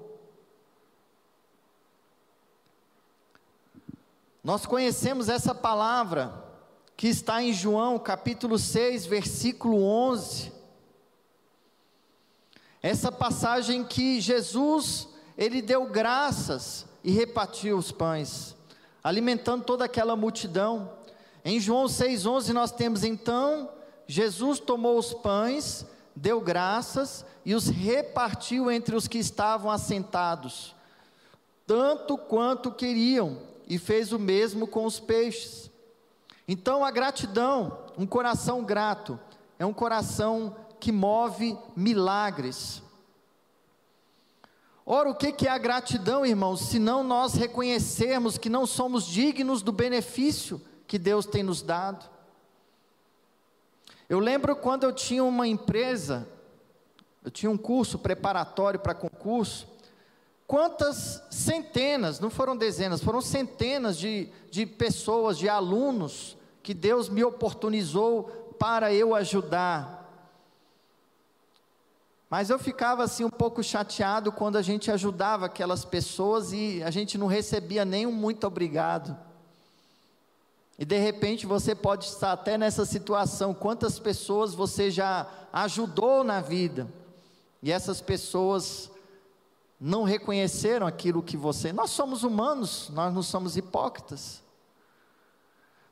Nós 4.45 4.65
conhecemos 4.65 5.29
essa 5.29 5.53
palavra 5.53 6.45
que 6.97 7.09
está 7.09 7.43
em 7.43 7.53
João 7.53 7.99
capítulo 7.99 8.57
6, 8.57 9.05
versículo 9.05 9.83
11. 9.83 10.53
Essa 12.81 13.11
passagem 13.11 13.83
que 13.83 14.21
Jesus, 14.21 15.09
ele 15.37 15.61
deu 15.61 15.87
graças 15.87 16.87
e 17.03 17.11
repartiu 17.11 17.77
os 17.77 17.91
pães, 17.91 18.55
alimentando 19.03 19.65
toda 19.65 19.85
aquela 19.85 20.15
multidão. 20.15 20.96
Em 21.49 21.61
João 21.61 21.85
6,11 21.85 22.53
nós 22.53 22.73
temos 22.73 23.05
então: 23.05 23.71
Jesus 24.05 24.59
tomou 24.59 24.99
os 24.99 25.15
pães, 25.15 25.87
deu 26.17 26.41
graças 26.41 27.25
e 27.45 27.55
os 27.55 27.69
repartiu 27.69 28.69
entre 28.69 28.97
os 28.97 29.07
que 29.07 29.19
estavam 29.19 29.71
assentados, 29.71 30.75
tanto 31.65 32.19
quanto 32.19 32.73
queriam, 32.73 33.39
e 33.69 33.79
fez 33.79 34.13
o 34.13 34.19
mesmo 34.19 34.67
com 34.67 34.85
os 34.85 34.99
peixes. 34.99 35.71
Então 36.49 36.85
a 36.85 36.91
gratidão, 36.91 37.79
um 37.97 38.09
coração 38.09 38.65
grato, 38.65 39.17
é 39.57 39.65
um 39.65 39.73
coração 39.73 40.57
que 40.81 40.91
move 40.91 41.57
milagres. 41.77 42.83
Ora, 44.85 45.11
o 45.11 45.15
que 45.15 45.47
é 45.47 45.51
a 45.51 45.59
gratidão, 45.59 46.27
irmãos, 46.27 46.63
se 46.63 46.81
não 46.81 47.05
nós 47.05 47.35
reconhecermos 47.35 48.37
que 48.37 48.49
não 48.49 48.67
somos 48.67 49.07
dignos 49.07 49.63
do 49.63 49.71
benefício 49.71 50.61
que 50.87 50.99
Deus 50.99 51.27
tem 51.27 51.43
nos 51.43 51.63
dado. 51.63 52.09
Eu 54.09 54.19
lembro 54.19 54.55
quando 54.55 54.85
eu 54.85 54.93
tinha 54.93 55.25
uma 55.25 55.49
empresa, 55.49 56.29
eu 57.25 57.31
tinha 57.31 57.51
um 57.51 57.57
curso 57.57 57.99
preparatório 57.99 58.79
para 58.79 58.95
concurso, 58.95 59.67
quantas 60.47 61.23
centenas, 61.31 62.21
não 62.21 62.31
foram 62.31 62.57
dezenas, 62.57 63.03
foram 63.03 63.21
centenas 63.21 63.99
de, 63.99 64.29
de 64.51 64.65
pessoas, 64.65 65.37
de 65.37 65.49
alunos, 65.49 66.37
que 66.63 66.73
Deus 66.73 67.09
me 67.09 67.25
oportunizou 67.25 68.55
para 68.59 68.93
eu 68.93 69.15
ajudar. 69.15 69.97
Mas 72.31 72.51
eu 72.51 72.59
ficava 72.59 73.05
assim 73.05 73.25
um 73.25 73.31
pouco 73.31 73.63
chateado 73.63 74.33
quando 74.33 74.57
a 74.57 74.63
gente 74.63 74.91
ajudava 74.91 75.47
aquelas 75.47 75.85
pessoas 75.85 76.53
e 76.53 76.83
a 76.83 76.91
gente 76.91 77.17
não 77.17 77.27
recebia 77.27 77.85
nem 77.85 78.07
um 78.07 78.13
muito 78.13 78.47
obrigado. 78.47 79.26
E 80.79 80.85
de 80.85 80.99
repente 80.99 81.47
você 81.47 81.75
pode 81.75 82.05
estar 82.05 82.33
até 82.33 82.59
nessa 82.59 82.85
situação. 82.85 83.55
Quantas 83.55 83.99
pessoas 83.99 84.55
você 84.55 84.91
já 84.91 85.27
ajudou 85.53 86.23
na 86.23 86.41
vida? 86.41 86.87
E 87.63 87.73
essas 87.73 88.01
pessoas 88.01 88.91
não 89.81 90.05
reconheceram 90.05 90.87
aquilo 90.87 91.23
que 91.23 91.37
você. 91.37 91.73
Nós 91.73 91.91
somos 91.91 92.23
humanos, 92.23 92.91
nós 92.91 93.13
não 93.13 93.23
somos 93.23 93.57
hipócritas. 93.57 94.43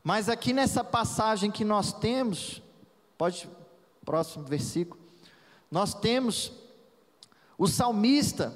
Mas 0.03 0.29
aqui 0.29 0.53
nessa 0.53 0.85
passagem 0.85 1.51
que 1.51 1.65
nós 1.65 1.93
temos, 1.93 2.63
pode 3.17 3.49
próximo 4.05 4.45
versículo. 4.45 5.01
Nós 5.71 5.95
temos 5.95 6.53
o 7.57 7.67
salmista 7.67 8.55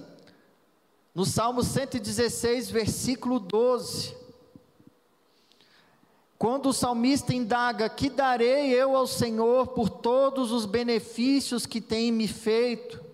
no 1.15 1.25
Salmo 1.25 1.65
116, 1.65 2.71
versículo 2.71 3.41
12. 3.41 4.15
Quando 6.39 6.69
o 6.69 6.73
salmista 6.73 7.35
indaga: 7.35 7.89
Que 7.89 8.09
darei 8.09 8.73
eu 8.73 8.97
ao 8.97 9.07
Senhor 9.07 9.69
por 9.69 9.89
todos 9.89 10.53
os 10.53 10.65
benefícios 10.65 11.67
que 11.67 11.81
tem 11.81 12.13
me 12.13 12.29
feito? 12.29 13.05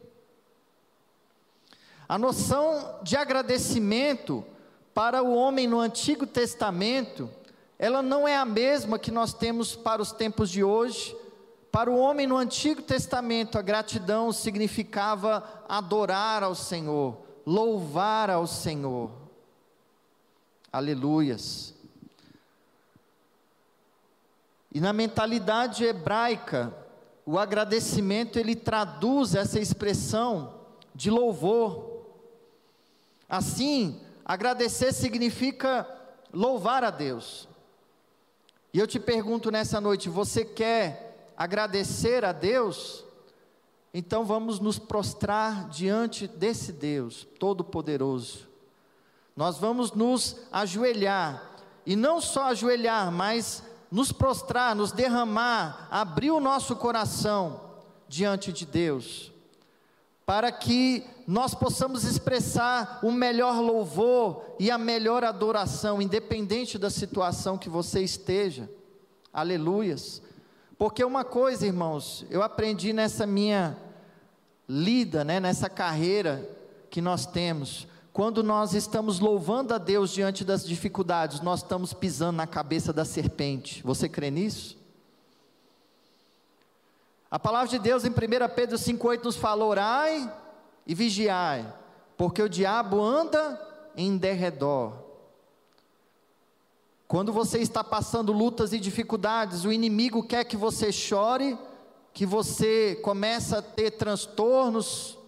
A 2.06 2.18
noção 2.18 3.00
de 3.02 3.16
agradecimento 3.16 4.44
para 4.92 5.22
o 5.22 5.34
homem 5.34 5.66
no 5.66 5.80
Antigo 5.80 6.26
Testamento, 6.26 7.30
ela 7.78 8.02
não 8.02 8.28
é 8.28 8.36
a 8.36 8.44
mesma 8.44 8.98
que 8.98 9.10
nós 9.10 9.32
temos 9.32 9.74
para 9.74 10.02
os 10.02 10.12
tempos 10.12 10.50
de 10.50 10.62
hoje. 10.62 11.16
Para 11.72 11.90
o 11.90 11.98
homem 11.98 12.26
no 12.26 12.36
Antigo 12.36 12.82
Testamento, 12.82 13.58
a 13.58 13.62
gratidão 13.62 14.30
significava 14.32 15.42
adorar 15.68 16.44
ao 16.44 16.54
Senhor, 16.54 17.16
louvar 17.44 18.30
ao 18.30 18.46
Senhor. 18.46 19.10
Aleluias. 20.70 21.73
E 24.74 24.80
na 24.80 24.92
mentalidade 24.92 25.84
hebraica, 25.84 26.74
o 27.24 27.38
agradecimento 27.38 28.40
ele 28.40 28.56
traduz 28.56 29.36
essa 29.36 29.60
expressão 29.60 30.52
de 30.92 31.10
louvor. 31.10 32.04
Assim, 33.28 34.00
agradecer 34.24 34.92
significa 34.92 35.88
louvar 36.32 36.82
a 36.82 36.90
Deus. 36.90 37.48
E 38.72 38.78
eu 38.80 38.86
te 38.86 38.98
pergunto 38.98 39.48
nessa 39.48 39.80
noite: 39.80 40.08
você 40.08 40.44
quer 40.44 41.32
agradecer 41.36 42.24
a 42.24 42.32
Deus? 42.32 43.04
Então 43.96 44.24
vamos 44.24 44.58
nos 44.58 44.76
prostrar 44.76 45.68
diante 45.68 46.26
desse 46.26 46.72
Deus 46.72 47.28
Todo-Poderoso. 47.38 48.48
Nós 49.36 49.56
vamos 49.56 49.92
nos 49.92 50.36
ajoelhar, 50.50 51.60
e 51.86 51.94
não 51.94 52.20
só 52.20 52.46
ajoelhar, 52.46 53.12
mas 53.12 53.62
nos 53.94 54.10
prostrar, 54.10 54.74
nos 54.74 54.90
derramar, 54.90 55.86
abrir 55.88 56.32
o 56.32 56.40
nosso 56.40 56.74
coração 56.74 57.60
diante 58.08 58.52
de 58.52 58.66
Deus, 58.66 59.30
para 60.26 60.50
que 60.50 61.06
nós 61.28 61.54
possamos 61.54 62.02
expressar 62.02 62.98
o 63.04 63.12
melhor 63.12 63.60
louvor 63.60 64.56
e 64.58 64.68
a 64.68 64.76
melhor 64.76 65.22
adoração, 65.22 66.02
independente 66.02 66.76
da 66.76 66.90
situação 66.90 67.56
que 67.56 67.68
você 67.68 68.02
esteja. 68.02 68.68
Aleluias. 69.32 70.20
Porque 70.76 71.04
uma 71.04 71.22
coisa, 71.22 71.64
irmãos, 71.64 72.26
eu 72.30 72.42
aprendi 72.42 72.92
nessa 72.92 73.24
minha 73.28 73.78
lida, 74.68 75.22
né, 75.22 75.38
nessa 75.38 75.70
carreira 75.70 76.44
que 76.90 77.00
nós 77.00 77.26
temos, 77.26 77.86
quando 78.14 78.44
nós 78.44 78.74
estamos 78.74 79.18
louvando 79.18 79.74
a 79.74 79.78
Deus 79.78 80.12
diante 80.12 80.44
das 80.44 80.64
dificuldades, 80.64 81.40
nós 81.40 81.62
estamos 81.64 81.92
pisando 81.92 82.36
na 82.36 82.46
cabeça 82.46 82.92
da 82.92 83.04
serpente. 83.04 83.82
Você 83.82 84.08
crê 84.08 84.30
nisso? 84.30 84.78
A 87.28 87.40
palavra 87.40 87.66
de 87.66 87.78
Deus 87.80 88.04
em 88.04 88.10
1 88.10 88.14
Pedro 88.54 88.78
5,8 88.78 89.24
nos 89.24 89.34
fala: 89.34 89.64
orai 89.64 90.32
e 90.86 90.94
vigiai, 90.94 91.66
porque 92.16 92.40
o 92.40 92.48
diabo 92.48 93.02
anda 93.02 93.60
em 93.96 94.16
derredor. 94.16 94.92
Quando 97.08 97.32
você 97.32 97.58
está 97.58 97.82
passando 97.82 98.32
lutas 98.32 98.72
e 98.72 98.78
dificuldades, 98.78 99.64
o 99.64 99.72
inimigo 99.72 100.22
quer 100.22 100.44
que 100.44 100.56
você 100.56 100.92
chore, 100.92 101.58
que 102.12 102.24
você 102.24 102.94
comece 103.02 103.56
a 103.56 103.60
ter 103.60 103.90
transtornos, 103.90 105.18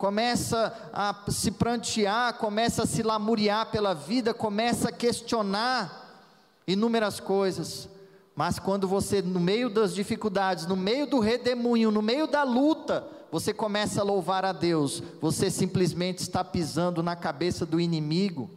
começa 0.00 0.72
a 0.94 1.14
se 1.28 1.50
prantear, 1.50 2.32
começa 2.38 2.84
a 2.84 2.86
se 2.86 3.02
lamuriar 3.02 3.70
pela 3.70 3.94
vida, 3.94 4.32
começa 4.32 4.88
a 4.88 4.92
questionar 4.92 6.24
inúmeras 6.66 7.20
coisas. 7.20 7.86
Mas 8.34 8.58
quando 8.58 8.88
você, 8.88 9.20
no 9.20 9.38
meio 9.38 9.68
das 9.68 9.94
dificuldades, 9.94 10.66
no 10.66 10.74
meio 10.74 11.06
do 11.06 11.20
redemoinho, 11.20 11.90
no 11.90 12.00
meio 12.00 12.26
da 12.26 12.42
luta, 12.42 13.06
você 13.30 13.52
começa 13.52 14.00
a 14.00 14.04
louvar 14.04 14.42
a 14.42 14.52
Deus, 14.52 15.02
você 15.20 15.50
simplesmente 15.50 16.20
está 16.20 16.42
pisando 16.42 17.02
na 17.02 17.14
cabeça 17.14 17.66
do 17.66 17.78
inimigo. 17.78 18.48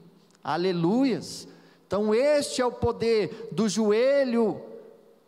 Aleluias. 0.42 1.46
Então, 1.86 2.16
este 2.16 2.62
é 2.62 2.66
o 2.66 2.72
poder 2.72 3.50
do 3.52 3.68
joelho 3.68 4.62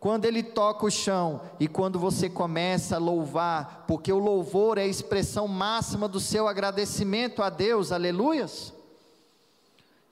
quando 0.06 0.24
ele 0.24 0.40
toca 0.40 0.86
o 0.86 0.90
chão 0.90 1.40
e 1.58 1.66
quando 1.66 1.98
você 1.98 2.30
começa 2.30 2.94
a 2.94 2.98
louvar, 3.00 3.86
porque 3.88 4.12
o 4.12 4.20
louvor 4.20 4.78
é 4.78 4.82
a 4.82 4.86
expressão 4.86 5.48
máxima 5.48 6.06
do 6.06 6.20
seu 6.20 6.46
agradecimento 6.46 7.42
a 7.42 7.50
Deus, 7.50 7.90
aleluias. 7.90 8.72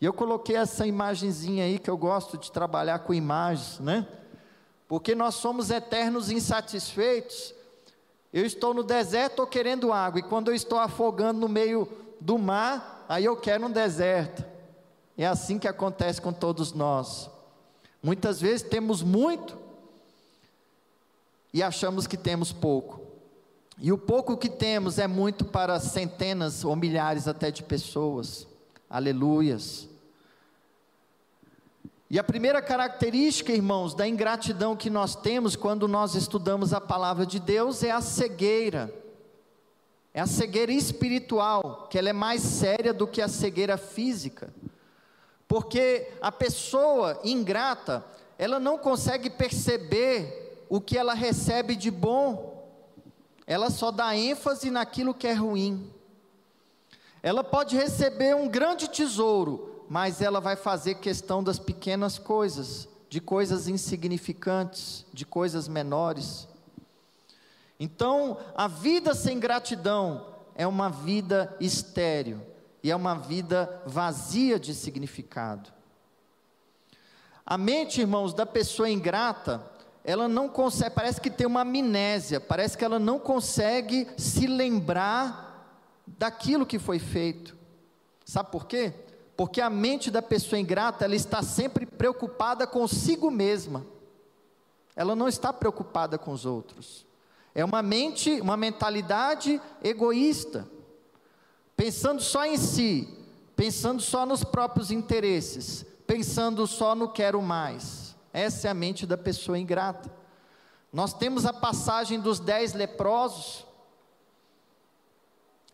E 0.00 0.04
eu 0.04 0.12
coloquei 0.12 0.56
essa 0.56 0.84
imagenzinha 0.84 1.62
aí 1.62 1.78
que 1.78 1.88
eu 1.88 1.96
gosto 1.96 2.36
de 2.36 2.50
trabalhar 2.50 2.98
com 2.98 3.14
imagens, 3.14 3.78
né? 3.78 4.04
Porque 4.88 5.14
nós 5.14 5.36
somos 5.36 5.70
eternos 5.70 6.28
insatisfeitos. 6.28 7.54
Eu 8.32 8.44
estou 8.44 8.74
no 8.74 8.82
deserto, 8.82 9.34
estou 9.34 9.46
querendo 9.46 9.92
água, 9.92 10.18
e 10.18 10.24
quando 10.24 10.48
eu 10.48 10.56
estou 10.56 10.80
afogando 10.80 11.38
no 11.38 11.48
meio 11.48 11.86
do 12.20 12.36
mar, 12.36 13.06
aí 13.08 13.26
eu 13.26 13.36
quero 13.36 13.66
um 13.66 13.70
deserto. 13.70 14.44
É 15.16 15.24
assim 15.24 15.56
que 15.56 15.68
acontece 15.68 16.20
com 16.20 16.32
todos 16.32 16.72
nós. 16.72 17.30
Muitas 18.02 18.40
vezes 18.40 18.66
temos 18.68 19.00
muito, 19.00 19.62
e 21.54 21.62
achamos 21.62 22.08
que 22.08 22.16
temos 22.16 22.52
pouco. 22.52 23.00
E 23.78 23.92
o 23.92 23.96
pouco 23.96 24.36
que 24.36 24.48
temos 24.48 24.98
é 24.98 25.06
muito 25.06 25.44
para 25.44 25.78
centenas 25.78 26.64
ou 26.64 26.74
milhares 26.74 27.28
até 27.28 27.48
de 27.48 27.62
pessoas. 27.62 28.44
Aleluias. 28.90 29.88
E 32.10 32.18
a 32.18 32.24
primeira 32.24 32.60
característica, 32.60 33.52
irmãos, 33.52 33.94
da 33.94 34.06
ingratidão 34.06 34.74
que 34.74 34.90
nós 34.90 35.14
temos 35.14 35.54
quando 35.54 35.86
nós 35.86 36.16
estudamos 36.16 36.72
a 36.72 36.80
palavra 36.80 37.24
de 37.24 37.38
Deus 37.38 37.84
é 37.84 37.92
a 37.92 38.00
cegueira. 38.00 38.92
É 40.12 40.20
a 40.20 40.26
cegueira 40.26 40.72
espiritual, 40.72 41.86
que 41.88 41.96
ela 41.96 42.08
é 42.08 42.12
mais 42.12 42.42
séria 42.42 42.92
do 42.92 43.06
que 43.06 43.22
a 43.22 43.28
cegueira 43.28 43.76
física. 43.76 44.52
Porque 45.46 46.08
a 46.20 46.32
pessoa 46.32 47.20
ingrata, 47.22 48.04
ela 48.38 48.58
não 48.58 48.76
consegue 48.76 49.30
perceber 49.30 50.43
o 50.74 50.80
que 50.80 50.98
ela 50.98 51.14
recebe 51.14 51.76
de 51.76 51.88
bom, 51.88 52.68
ela 53.46 53.70
só 53.70 53.92
dá 53.92 54.16
ênfase 54.16 54.72
naquilo 54.72 55.14
que 55.14 55.28
é 55.28 55.32
ruim. 55.32 55.88
Ela 57.22 57.44
pode 57.44 57.76
receber 57.76 58.34
um 58.34 58.48
grande 58.48 58.88
tesouro, 58.88 59.84
mas 59.88 60.20
ela 60.20 60.40
vai 60.40 60.56
fazer 60.56 60.96
questão 60.96 61.44
das 61.44 61.60
pequenas 61.60 62.18
coisas, 62.18 62.88
de 63.08 63.20
coisas 63.20 63.68
insignificantes, 63.68 65.06
de 65.12 65.24
coisas 65.24 65.68
menores. 65.68 66.48
Então, 67.78 68.36
a 68.56 68.66
vida 68.66 69.14
sem 69.14 69.38
gratidão 69.38 70.26
é 70.56 70.66
uma 70.66 70.88
vida 70.88 71.56
estéril 71.60 72.40
e 72.82 72.90
é 72.90 72.96
uma 72.96 73.14
vida 73.14 73.80
vazia 73.86 74.58
de 74.58 74.74
significado. 74.74 75.72
A 77.46 77.56
mente, 77.56 78.00
irmãos, 78.00 78.34
da 78.34 78.44
pessoa 78.44 78.90
ingrata, 78.90 79.72
ela 80.04 80.28
não 80.28 80.50
consegue, 80.50 80.94
parece 80.94 81.18
que 81.18 81.30
tem 81.30 81.46
uma 81.46 81.62
amnésia, 81.62 82.38
parece 82.38 82.76
que 82.76 82.84
ela 82.84 82.98
não 82.98 83.18
consegue 83.18 84.06
se 84.18 84.46
lembrar 84.46 85.66
daquilo 86.06 86.66
que 86.66 86.78
foi 86.78 86.98
feito. 86.98 87.56
Sabe 88.22 88.50
por 88.50 88.66
quê? 88.66 88.92
Porque 89.34 89.62
a 89.62 89.70
mente 89.70 90.10
da 90.10 90.20
pessoa 90.20 90.60
ingrata, 90.60 91.06
ela 91.06 91.16
está 91.16 91.42
sempre 91.42 91.86
preocupada 91.86 92.66
consigo 92.66 93.30
mesma. 93.30 93.84
Ela 94.94 95.16
não 95.16 95.26
está 95.26 95.52
preocupada 95.54 96.18
com 96.18 96.32
os 96.32 96.44
outros. 96.44 97.06
É 97.54 97.64
uma 97.64 97.82
mente, 97.82 98.40
uma 98.42 98.58
mentalidade 98.58 99.60
egoísta. 99.82 100.68
pensando 101.74 102.22
só 102.22 102.44
em 102.44 102.58
si, 102.58 103.08
pensando 103.56 104.02
só 104.02 104.26
nos 104.26 104.44
próprios 104.44 104.90
interesses, 104.90 105.84
pensando 106.06 106.66
só 106.66 106.94
no 106.94 107.08
quero 107.08 107.40
mais. 107.40 108.03
Essa 108.34 108.66
é 108.66 108.70
a 108.72 108.74
mente 108.74 109.06
da 109.06 109.16
pessoa 109.16 109.56
ingrata. 109.56 110.12
Nós 110.92 111.14
temos 111.14 111.46
a 111.46 111.52
passagem 111.52 112.18
dos 112.18 112.40
dez 112.40 112.72
leprosos, 112.72 113.64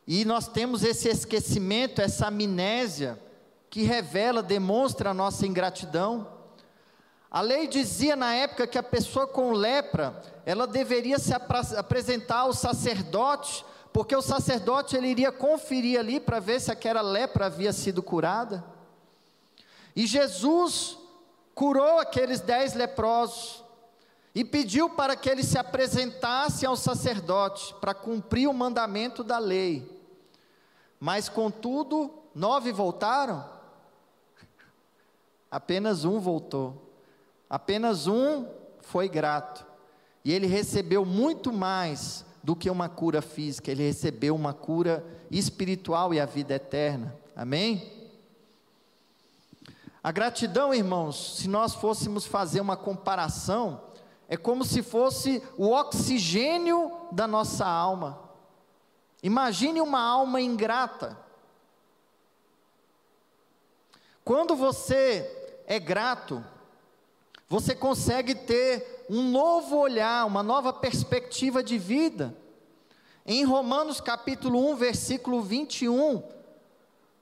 e 0.07 0.25
nós 0.27 0.47
temos 0.47 0.85
esse 0.85 1.09
esquecimento, 1.09 2.03
essa 2.03 2.27
amnésia, 2.27 3.19
que 3.71 3.83
revela, 3.83 4.43
demonstra 4.43 5.11
a 5.11 5.15
nossa 5.15 5.47
ingratidão. 5.47 6.27
A 7.31 7.41
lei 7.41 7.67
dizia 7.67 8.17
na 8.17 8.35
época 8.35 8.67
que 8.67 8.77
a 8.77 8.83
pessoa 8.83 9.27
com 9.27 9.53
lepra, 9.53 10.21
ela 10.45 10.67
deveria 10.67 11.19
se 11.19 11.33
apresentar 11.33 12.41
ao 12.41 12.53
sacerdote, 12.53 13.65
porque 13.93 14.15
o 14.15 14.23
sacerdote 14.23 14.97
ele 14.97 15.09
iria 15.09 15.31
conferir 15.33 15.99
ali 15.99 16.19
para 16.19 16.41
ver 16.41 16.61
se 16.61 16.71
aquela 16.71 17.01
lepra 17.01 17.47
havia 17.47 17.73
sido 17.73 18.03
curada. 18.03 18.65
E 19.95 20.07
Jesus 20.07 20.99
curou 21.55 21.99
aqueles 21.99 22.41
dez 22.41 22.75
leprosos 22.75 23.65
e 24.35 24.45
pediu 24.45 24.91
para 24.91 25.17
que 25.17 25.29
eles 25.29 25.47
se 25.47 25.59
apresentassem 25.59 26.69
ao 26.69 26.77
sacerdote 26.77 27.75
para 27.81 27.95
cumprir 27.95 28.49
o 28.49 28.55
mandamento 28.55 29.25
da 29.25 29.39
lei. 29.39 30.01
Mas 30.99 31.29
contudo, 31.29 32.13
nove 32.35 32.73
voltaram, 32.73 33.45
apenas 35.51 36.05
um 36.05 36.21
voltou. 36.21 36.91
Apenas 37.49 38.07
um 38.07 38.47
foi 38.81 39.09
grato. 39.09 39.67
E 40.25 40.33
ele 40.33 40.47
recebeu 40.47 41.05
muito 41.05 41.53
mais 41.53 42.25
do 42.43 42.55
que 42.55 42.71
uma 42.71 42.89
cura 42.89 43.21
física, 43.21 43.71
ele 43.71 43.83
recebeu 43.83 44.35
uma 44.35 44.55
cura 44.55 45.05
espiritual 45.31 46.15
e 46.15 46.21
a 46.21 46.25
vida 46.25 46.55
eterna. 46.55 47.15
Amém? 47.35 48.00
A 50.03 50.11
gratidão, 50.11 50.73
irmãos, 50.73 51.37
se 51.37 51.49
nós 51.49 51.75
fôssemos 51.75 52.25
fazer 52.25 52.61
uma 52.61 52.77
comparação, 52.77 53.83
é 54.29 54.37
como 54.37 54.65
se 54.65 54.83
fosse 54.83 55.43
o 55.59 55.71
oxigênio 55.71 56.91
da 57.13 57.27
nossa 57.27 57.67
alma. 57.67 58.19
Imagine 59.23 59.81
uma 59.81 60.01
alma 60.01 60.41
ingrata. 60.41 61.19
Quando 64.25 64.57
você 64.57 65.63
é 65.67 65.79
grato, 65.79 66.43
você 67.49 67.75
consegue 67.75 68.35
ter 68.35 69.05
um 69.11 69.31
novo 69.31 69.77
olhar, 69.77 70.25
uma 70.25 70.43
nova 70.43 70.73
perspectiva 70.73 71.63
de 71.63 71.77
vida. 71.77 72.35
Em 73.27 73.45
Romanos 73.45 74.01
capítulo 74.01 74.71
1, 74.71 74.77
versículo 74.77 75.43
21, 75.43 76.23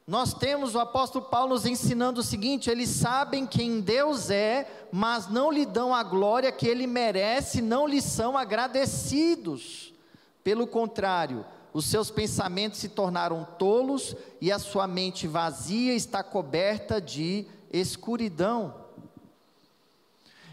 nós 0.08 0.32
temos 0.32 0.74
o 0.74 0.80
apóstolo 0.80 1.26
Paulo 1.26 1.50
nos 1.50 1.66
ensinando 1.66 2.20
o 2.20 2.24
seguinte: 2.24 2.70
eles 2.70 2.88
sabem 2.88 3.46
quem 3.46 3.78
Deus 3.78 4.30
é, 4.30 4.66
mas 4.90 5.28
não 5.28 5.52
lhe 5.52 5.66
dão 5.66 5.94
a 5.94 6.02
glória 6.02 6.50
que 6.50 6.66
ele 6.66 6.86
merece, 6.86 7.60
não 7.60 7.86
lhe 7.86 8.00
são 8.00 8.36
agradecidos. 8.38 9.92
Pelo 10.42 10.66
contrário, 10.66 11.44
os 11.74 11.84
seus 11.84 12.10
pensamentos 12.10 12.78
se 12.78 12.88
tornaram 12.88 13.46
tolos 13.58 14.16
e 14.40 14.50
a 14.50 14.58
sua 14.58 14.86
mente 14.86 15.26
vazia 15.26 15.92
está 15.92 16.22
coberta 16.22 17.02
de 17.02 17.44
escuridão. 17.70 18.74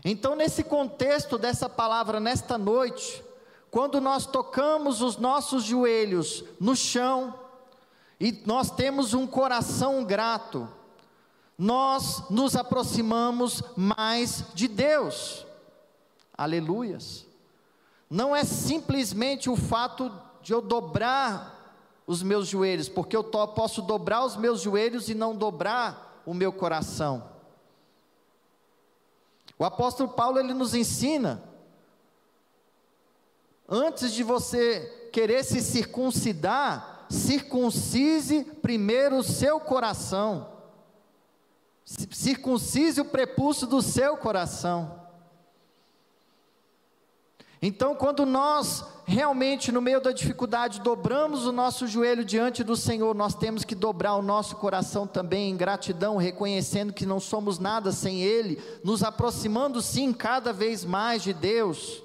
Então, 0.03 0.35
nesse 0.35 0.65
contexto 0.65 1.37
dessa 1.37 1.69
palavra, 1.69 2.19
nesta 2.19 2.57
noite, 2.57 3.23
quando 3.71 4.01
nós 4.01 4.25
tocamos 4.25 5.01
os 5.01 5.15
nossos 5.15 5.63
joelhos 5.63 6.43
no 6.59 6.75
chão, 6.75 7.44
e 8.19 8.41
nós 8.45 8.71
temos 8.71 9.13
um 9.13 9.27
coração 9.27 10.03
grato, 10.03 10.67
nós 11.57 12.29
nos 12.29 12.55
aproximamos 12.55 13.63
mais 13.75 14.43
de 14.53 14.67
Deus. 14.67 15.45
Aleluias. 16.37 17.25
Não 18.09 18.35
é 18.35 18.43
simplesmente 18.43 19.49
o 19.49 19.55
fato 19.55 20.11
de 20.41 20.53
eu 20.53 20.61
dobrar 20.61 21.55
os 22.05 22.21
meus 22.21 22.47
joelhos, 22.47 22.87
porque 22.87 23.15
eu 23.15 23.23
posso 23.23 23.81
dobrar 23.81 24.23
os 24.23 24.35
meus 24.35 24.61
joelhos 24.61 25.09
e 25.09 25.15
não 25.15 25.35
dobrar 25.35 26.21
o 26.25 26.33
meu 26.33 26.51
coração. 26.51 27.31
O 29.57 29.63
apóstolo 29.63 30.09
Paulo 30.09 30.39
ele 30.39 30.53
nos 30.53 30.75
ensina 30.75 31.41
antes 33.67 34.13
de 34.13 34.23
você 34.23 35.09
querer 35.11 35.43
se 35.43 35.61
circuncidar, 35.61 36.94
circuncise 37.09 38.43
primeiro 38.61 39.17
o 39.17 39.23
seu 39.23 39.59
coração. 39.59 40.49
Circuncise 41.85 43.01
o 43.01 43.05
prepúcio 43.05 43.67
do 43.67 43.81
seu 43.81 44.17
coração. 44.17 45.03
Então, 47.61 47.95
quando 47.95 48.25
nós 48.25 48.83
realmente, 49.05 49.71
no 49.71 49.81
meio 49.81 50.01
da 50.01 50.11
dificuldade, 50.11 50.81
dobramos 50.81 51.45
o 51.45 51.51
nosso 51.51 51.87
joelho 51.87 52.25
diante 52.25 52.63
do 52.63 52.75
Senhor, 52.75 53.13
nós 53.13 53.35
temos 53.35 53.63
que 53.63 53.75
dobrar 53.75 54.15
o 54.15 54.21
nosso 54.21 54.55
coração 54.55 55.05
também 55.05 55.51
em 55.51 55.57
gratidão, 55.57 56.17
reconhecendo 56.17 56.91
que 56.91 57.05
não 57.05 57.19
somos 57.19 57.59
nada 57.59 57.91
sem 57.91 58.21
Ele, 58.21 58.61
nos 58.83 59.03
aproximando 59.03 59.81
sim 59.81 60.11
cada 60.11 60.51
vez 60.51 60.83
mais 60.83 61.21
de 61.21 61.33
Deus. 61.33 62.03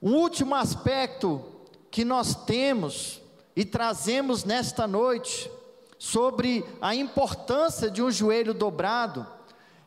Um 0.00 0.14
último 0.14 0.54
aspecto 0.54 1.44
que 1.90 2.04
nós 2.04 2.34
temos 2.34 3.20
e 3.54 3.64
trazemos 3.64 4.44
nesta 4.44 4.86
noite 4.86 5.50
sobre 5.98 6.64
a 6.80 6.94
importância 6.94 7.90
de 7.90 8.02
um 8.02 8.10
joelho 8.10 8.54
dobrado 8.54 9.26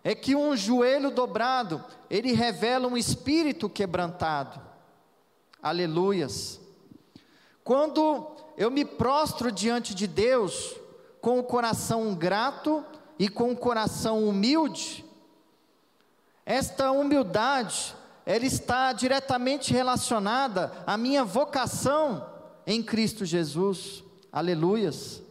é 0.04 0.14
que 0.14 0.36
um 0.36 0.56
joelho 0.56 1.10
dobrado, 1.10 1.84
ele 2.10 2.34
revela 2.34 2.88
um 2.88 2.98
espírito 2.98 3.70
quebrantado. 3.70 4.62
Aleluias. 5.62 6.60
Quando 7.64 8.36
eu 8.58 8.70
me 8.70 8.84
prostro 8.84 9.50
diante 9.50 9.96
de 9.96 10.06
Deus 10.06 10.76
com 11.22 11.40
o 11.40 11.44
coração 11.44 12.14
grato 12.14 12.84
e 13.18 13.30
com 13.30 13.52
o 13.54 13.56
coração 13.56 14.28
humilde, 14.28 15.06
esta 16.46 16.92
humildade, 16.92 17.96
ela 18.26 18.46
está 18.46 18.94
diretamente 18.94 19.74
relacionada 19.74 20.72
à 20.88 20.98
minha 20.98 21.24
vocação 21.24 22.26
em 22.66 22.82
Cristo 22.82 23.26
Jesus. 23.26 24.04
Aleluias. 24.32 25.22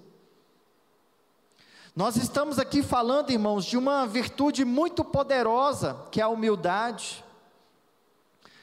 Nós 1.95 2.17
estamos 2.17 2.59
aqui 2.59 2.83
falando, 2.83 3.31
irmãos, 3.31 3.65
de 3.65 3.77
uma 3.77 4.07
virtude 4.07 4.65
muito 4.65 5.05
poderosa, 5.05 6.07
que 6.11 6.21
é 6.21 6.25
a 6.25 6.29
humildade, 6.29 7.23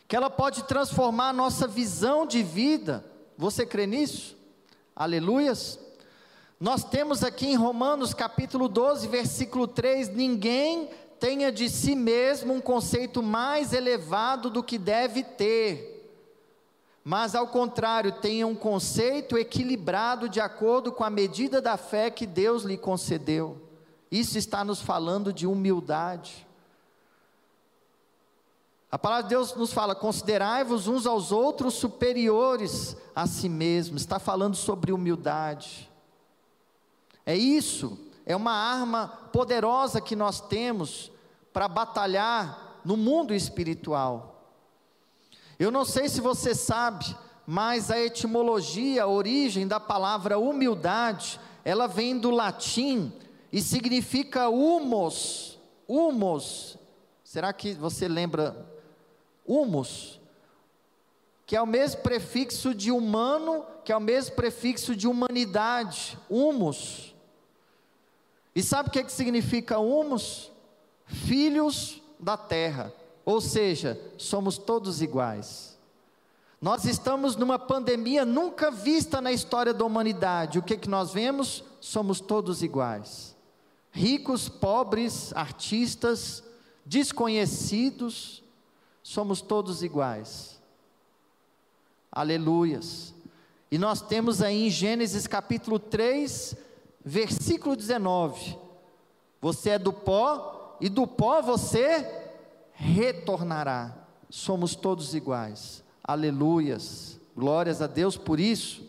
que 0.07 0.15
ela 0.15 0.29
pode 0.29 0.63
transformar 0.63 1.29
a 1.29 1.33
nossa 1.33 1.67
visão 1.67 2.25
de 2.25 2.41
vida. 2.41 3.05
Você 3.37 3.65
crê 3.65 3.85
nisso? 3.85 4.35
Aleluias. 4.95 5.79
Nós 6.59 6.83
temos 6.83 7.23
aqui 7.23 7.47
em 7.47 7.55
Romanos 7.55 8.13
capítulo 8.13 8.67
12, 8.67 9.07
versículo 9.07 9.67
3: 9.67 10.09
ninguém 10.09 10.89
tenha 11.19 11.51
de 11.51 11.69
si 11.69 11.95
mesmo 11.95 12.53
um 12.53 12.61
conceito 12.61 13.21
mais 13.21 13.73
elevado 13.73 14.49
do 14.49 14.63
que 14.63 14.77
deve 14.77 15.23
ter 15.23 15.99
mas 17.03 17.33
ao 17.33 17.47
contrário, 17.47 18.11
tenha 18.11 18.45
um 18.45 18.53
conceito 18.53 19.35
equilibrado 19.35 20.29
de 20.29 20.39
acordo 20.39 20.91
com 20.91 21.03
a 21.03 21.09
medida 21.09 21.59
da 21.59 21.77
fé 21.77 22.11
que 22.11 22.27
Deus 22.27 22.63
lhe 22.63 22.77
concedeu. 22.77 23.59
Isso 24.11 24.37
está 24.37 24.63
nos 24.63 24.79
falando 24.79 25.33
de 25.33 25.47
humildade. 25.47 26.45
A 28.91 28.97
palavra 28.99 29.23
de 29.23 29.29
Deus 29.29 29.55
nos 29.55 29.71
fala: 29.71 29.95
considerai-vos 29.95 30.87
uns 30.87 31.07
aos 31.07 31.31
outros 31.31 31.75
superiores 31.75 32.95
a 33.15 33.25
si 33.25 33.47
mesmos. 33.47 34.01
Está 34.01 34.19
falando 34.19 34.55
sobre 34.55 34.91
humildade. 34.91 35.89
É 37.25 37.35
isso, 37.35 37.97
é 38.29 38.35
uma 38.35 38.51
arma 38.51 39.07
poderosa 39.33 39.99
que 39.99 40.15
nós 40.15 40.39
temos 40.39 41.11
para 41.51 41.67
batalhar 41.67 42.79
no 42.85 42.95
mundo 42.95 43.33
espiritual. 43.33 44.53
Eu 45.57 45.71
não 45.71 45.83
sei 45.83 46.07
se 46.07 46.21
você 46.21 46.53
sabe, 46.53 47.17
mas 47.47 47.89
a 47.89 47.99
etimologia, 47.99 49.01
a 49.01 49.07
origem 49.07 49.67
da 49.67 49.79
palavra 49.79 50.37
humildade, 50.37 51.39
ela 51.65 51.87
vem 51.87 52.19
do 52.19 52.29
latim 52.29 53.11
e 53.51 53.63
significa 53.63 54.47
humus. 54.47 55.57
Humus. 55.87 56.77
Será 57.23 57.51
que 57.51 57.73
você 57.73 58.07
lembra 58.07 58.55
humus? 59.43 60.19
Que 61.47 61.55
é 61.55 61.61
o 61.63 61.65
mesmo 61.65 62.03
prefixo 62.03 62.75
de 62.75 62.91
humano, 62.91 63.65
que 63.83 63.91
é 63.91 63.97
o 63.97 63.99
mesmo 63.99 64.35
prefixo 64.35 64.95
de 64.95 65.07
humanidade, 65.07 66.15
humus. 66.29 67.08
E 68.59 68.63
sabe 68.63 68.89
o 68.89 68.91
que, 68.91 69.05
que 69.05 69.11
significa 69.13 69.79
humus? 69.79 70.51
Filhos 71.05 72.01
da 72.19 72.35
terra. 72.35 72.93
Ou 73.23 73.39
seja, 73.39 73.97
somos 74.17 74.57
todos 74.57 75.01
iguais. 75.01 75.79
Nós 76.59 76.83
estamos 76.83 77.37
numa 77.37 77.57
pandemia 77.57 78.25
nunca 78.25 78.69
vista 78.69 79.21
na 79.21 79.31
história 79.31 79.73
da 79.73 79.85
humanidade. 79.85 80.59
O 80.59 80.61
que, 80.61 80.75
que 80.75 80.89
nós 80.89 81.13
vemos? 81.13 81.63
Somos 81.79 82.19
todos 82.19 82.61
iguais. 82.61 83.33
Ricos, 83.91 84.49
pobres, 84.49 85.31
artistas, 85.37 86.43
desconhecidos, 86.85 88.43
somos 89.01 89.39
todos 89.39 89.83
iguais. 89.83 90.59
Aleluias. 92.11 93.13
E 93.71 93.77
nós 93.77 94.01
temos 94.01 94.41
aí 94.41 94.67
em 94.67 94.69
Gênesis 94.69 95.27
capítulo 95.27 95.79
3, 95.79 96.57
versículo 97.03 97.75
19: 97.75 98.57
Você 99.41 99.71
é 99.71 99.79
do 99.79 99.93
pó, 99.93 100.77
e 100.79 100.89
do 100.89 101.05
pó 101.05 101.41
você 101.41 102.05
retornará. 102.73 103.93
Somos 104.29 104.75
todos 104.75 105.13
iguais. 105.13 105.83
Aleluias. 106.03 107.19
Glórias 107.35 107.81
a 107.81 107.87
Deus 107.87 108.17
por 108.17 108.39
isso. 108.39 108.83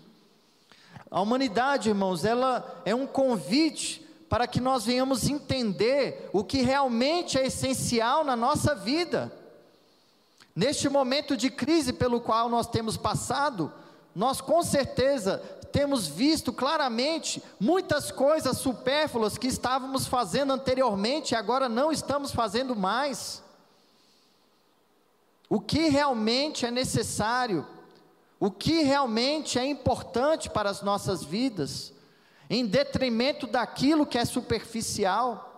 A 1.11 1.21
humanidade, 1.21 1.89
irmãos, 1.89 2.25
ela 2.25 2.83
é 2.85 2.95
um 2.95 3.07
convite 3.07 4.07
para 4.29 4.47
que 4.47 4.61
nós 4.61 4.85
venhamos 4.85 5.29
entender 5.29 6.31
o 6.33 6.45
que 6.45 6.63
realmente 6.63 7.37
é 7.37 7.47
essencial 7.47 8.25
na 8.25 8.37
nossa 8.37 8.77
vida. 8.77 9.33
Neste 10.55 10.89
momento 10.89 11.37
de 11.37 11.51
crise 11.51 11.93
pelo 11.93 12.21
qual 12.21 12.49
nós 12.49 12.69
temos 12.69 12.97
passado, 12.97 13.73
nós 14.15 14.41
com 14.41 14.63
certeza 14.63 15.43
temos 15.73 16.07
visto 16.07 16.53
claramente 16.53 17.43
muitas 17.59 18.11
coisas 18.11 18.59
supérfluas 18.59 19.39
que 19.39 19.47
estávamos 19.47 20.07
fazendo 20.07 20.53
anteriormente 20.53 21.33
e 21.33 21.37
agora 21.37 21.69
não 21.69 21.91
estamos 21.91 22.33
fazendo 22.33 22.75
mais 22.77 23.43
o 25.49 25.61
que 25.61 25.89
realmente 25.89 26.65
é 26.65 26.71
necessário, 26.71 27.67
o 28.39 28.53
que 28.53 28.83
realmente 28.83 29.59
é 29.59 29.67
importante 29.67 30.49
para 30.49 30.71
as 30.71 30.81
nossas 30.81 31.25
vidas, 31.25 31.93
em 32.49 32.65
detrimento 32.65 33.49
daquilo 33.49 34.07
que 34.07 34.17
é 34.17 34.25
superficial. 34.25 35.49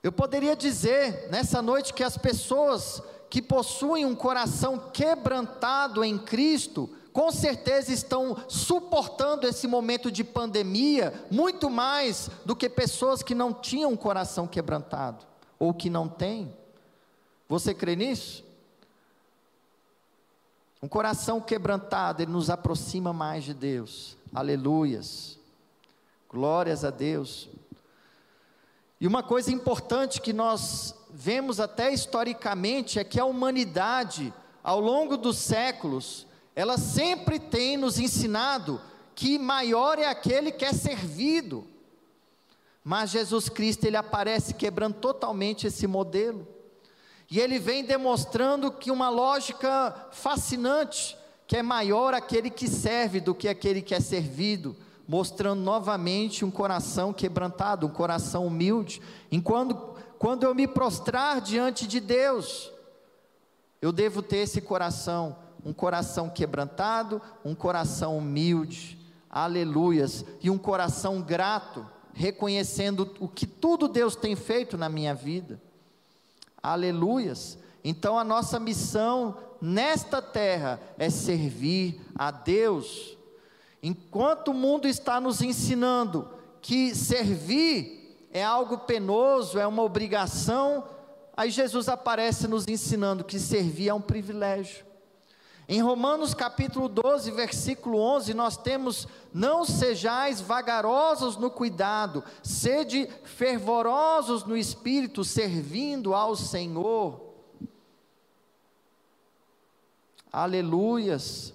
Eu 0.00 0.12
poderia 0.12 0.54
dizer 0.54 1.28
nessa 1.28 1.60
noite 1.60 1.92
que 1.92 2.04
as 2.04 2.16
pessoas 2.16 3.02
que 3.28 3.42
possuem 3.42 4.06
um 4.06 4.14
coração 4.14 4.90
quebrantado 4.92 6.04
em 6.04 6.16
Cristo, 6.16 6.88
com 7.18 7.32
certeza 7.32 7.92
estão 7.92 8.36
suportando 8.46 9.44
esse 9.44 9.66
momento 9.66 10.08
de 10.08 10.22
pandemia 10.22 11.12
muito 11.28 11.68
mais 11.68 12.30
do 12.44 12.54
que 12.54 12.68
pessoas 12.68 13.24
que 13.24 13.34
não 13.34 13.52
tinham 13.52 13.90
um 13.90 13.96
coração 13.96 14.46
quebrantado 14.46 15.26
ou 15.58 15.74
que 15.74 15.90
não 15.90 16.08
têm. 16.08 16.56
Você 17.48 17.74
crê 17.74 17.96
nisso? 17.96 18.44
Um 20.80 20.86
coração 20.86 21.40
quebrantado, 21.40 22.22
ele 22.22 22.30
nos 22.30 22.50
aproxima 22.50 23.12
mais 23.12 23.42
de 23.42 23.52
Deus. 23.52 24.16
Aleluias. 24.32 25.40
Glórias 26.30 26.84
a 26.84 26.90
Deus. 26.90 27.48
E 29.00 29.08
uma 29.08 29.24
coisa 29.24 29.50
importante 29.50 30.20
que 30.20 30.32
nós 30.32 30.94
vemos 31.10 31.58
até 31.58 31.92
historicamente 31.92 32.96
é 32.96 33.02
que 33.02 33.18
a 33.18 33.24
humanidade, 33.24 34.32
ao 34.62 34.78
longo 34.78 35.16
dos 35.16 35.38
séculos, 35.38 36.27
ela 36.58 36.76
sempre 36.76 37.38
tem 37.38 37.76
nos 37.76 38.00
ensinado 38.00 38.80
que 39.14 39.38
maior 39.38 39.96
é 39.96 40.06
aquele 40.06 40.50
que 40.50 40.64
é 40.64 40.72
servido. 40.72 41.64
Mas 42.82 43.10
Jesus 43.10 43.48
Cristo, 43.48 43.84
ele 43.84 43.96
aparece 43.96 44.54
quebrando 44.54 44.94
totalmente 44.94 45.68
esse 45.68 45.86
modelo. 45.86 46.44
E 47.30 47.38
ele 47.38 47.60
vem 47.60 47.84
demonstrando 47.84 48.72
que 48.72 48.90
uma 48.90 49.08
lógica 49.08 50.08
fascinante, 50.10 51.16
que 51.46 51.56
é 51.56 51.62
maior 51.62 52.12
aquele 52.12 52.50
que 52.50 52.66
serve 52.66 53.20
do 53.20 53.36
que 53.36 53.46
aquele 53.46 53.80
que 53.80 53.94
é 53.94 54.00
servido, 54.00 54.74
mostrando 55.06 55.62
novamente 55.62 56.44
um 56.44 56.50
coração 56.50 57.12
quebrantado, 57.12 57.86
um 57.86 57.90
coração 57.90 58.44
humilde. 58.44 59.00
Enquanto 59.30 59.76
quando 60.18 60.42
eu 60.42 60.52
me 60.56 60.66
prostrar 60.66 61.40
diante 61.40 61.86
de 61.86 62.00
Deus, 62.00 62.72
eu 63.80 63.92
devo 63.92 64.22
ter 64.22 64.38
esse 64.38 64.60
coração, 64.60 65.36
um 65.64 65.72
coração 65.72 66.28
quebrantado, 66.28 67.20
um 67.44 67.54
coração 67.54 68.18
humilde. 68.18 68.98
Aleluias, 69.30 70.24
e 70.42 70.48
um 70.48 70.56
coração 70.56 71.20
grato, 71.20 71.86
reconhecendo 72.14 73.14
o 73.20 73.28
que 73.28 73.46
tudo 73.46 73.86
Deus 73.86 74.16
tem 74.16 74.34
feito 74.34 74.76
na 74.78 74.88
minha 74.88 75.14
vida. 75.14 75.60
Aleluias. 76.62 77.58
Então 77.84 78.18
a 78.18 78.24
nossa 78.24 78.58
missão 78.58 79.36
nesta 79.60 80.20
terra 80.22 80.80
é 80.98 81.10
servir 81.10 82.00
a 82.14 82.30
Deus. 82.30 83.16
Enquanto 83.82 84.48
o 84.48 84.54
mundo 84.54 84.88
está 84.88 85.20
nos 85.20 85.40
ensinando 85.40 86.28
que 86.60 86.94
servir 86.94 88.28
é 88.32 88.42
algo 88.42 88.78
penoso, 88.78 89.58
é 89.58 89.66
uma 89.66 89.82
obrigação, 89.82 90.84
aí 91.36 91.50
Jesus 91.50 91.88
aparece 91.88 92.48
nos 92.48 92.66
ensinando 92.66 93.24
que 93.24 93.38
servir 93.38 93.88
é 93.88 93.94
um 93.94 94.00
privilégio. 94.00 94.87
Em 95.70 95.82
Romanos 95.82 96.32
capítulo 96.32 96.88
12, 96.88 97.30
versículo 97.30 97.98
11, 97.98 98.32
nós 98.32 98.56
temos: 98.56 99.06
Não 99.34 99.66
sejais 99.66 100.40
vagarosos 100.40 101.36
no 101.36 101.50
cuidado, 101.50 102.24
sede 102.42 103.06
fervorosos 103.22 104.44
no 104.44 104.56
espírito, 104.56 105.22
servindo 105.22 106.14
ao 106.14 106.34
Senhor. 106.34 107.20
Aleluias. 110.32 111.52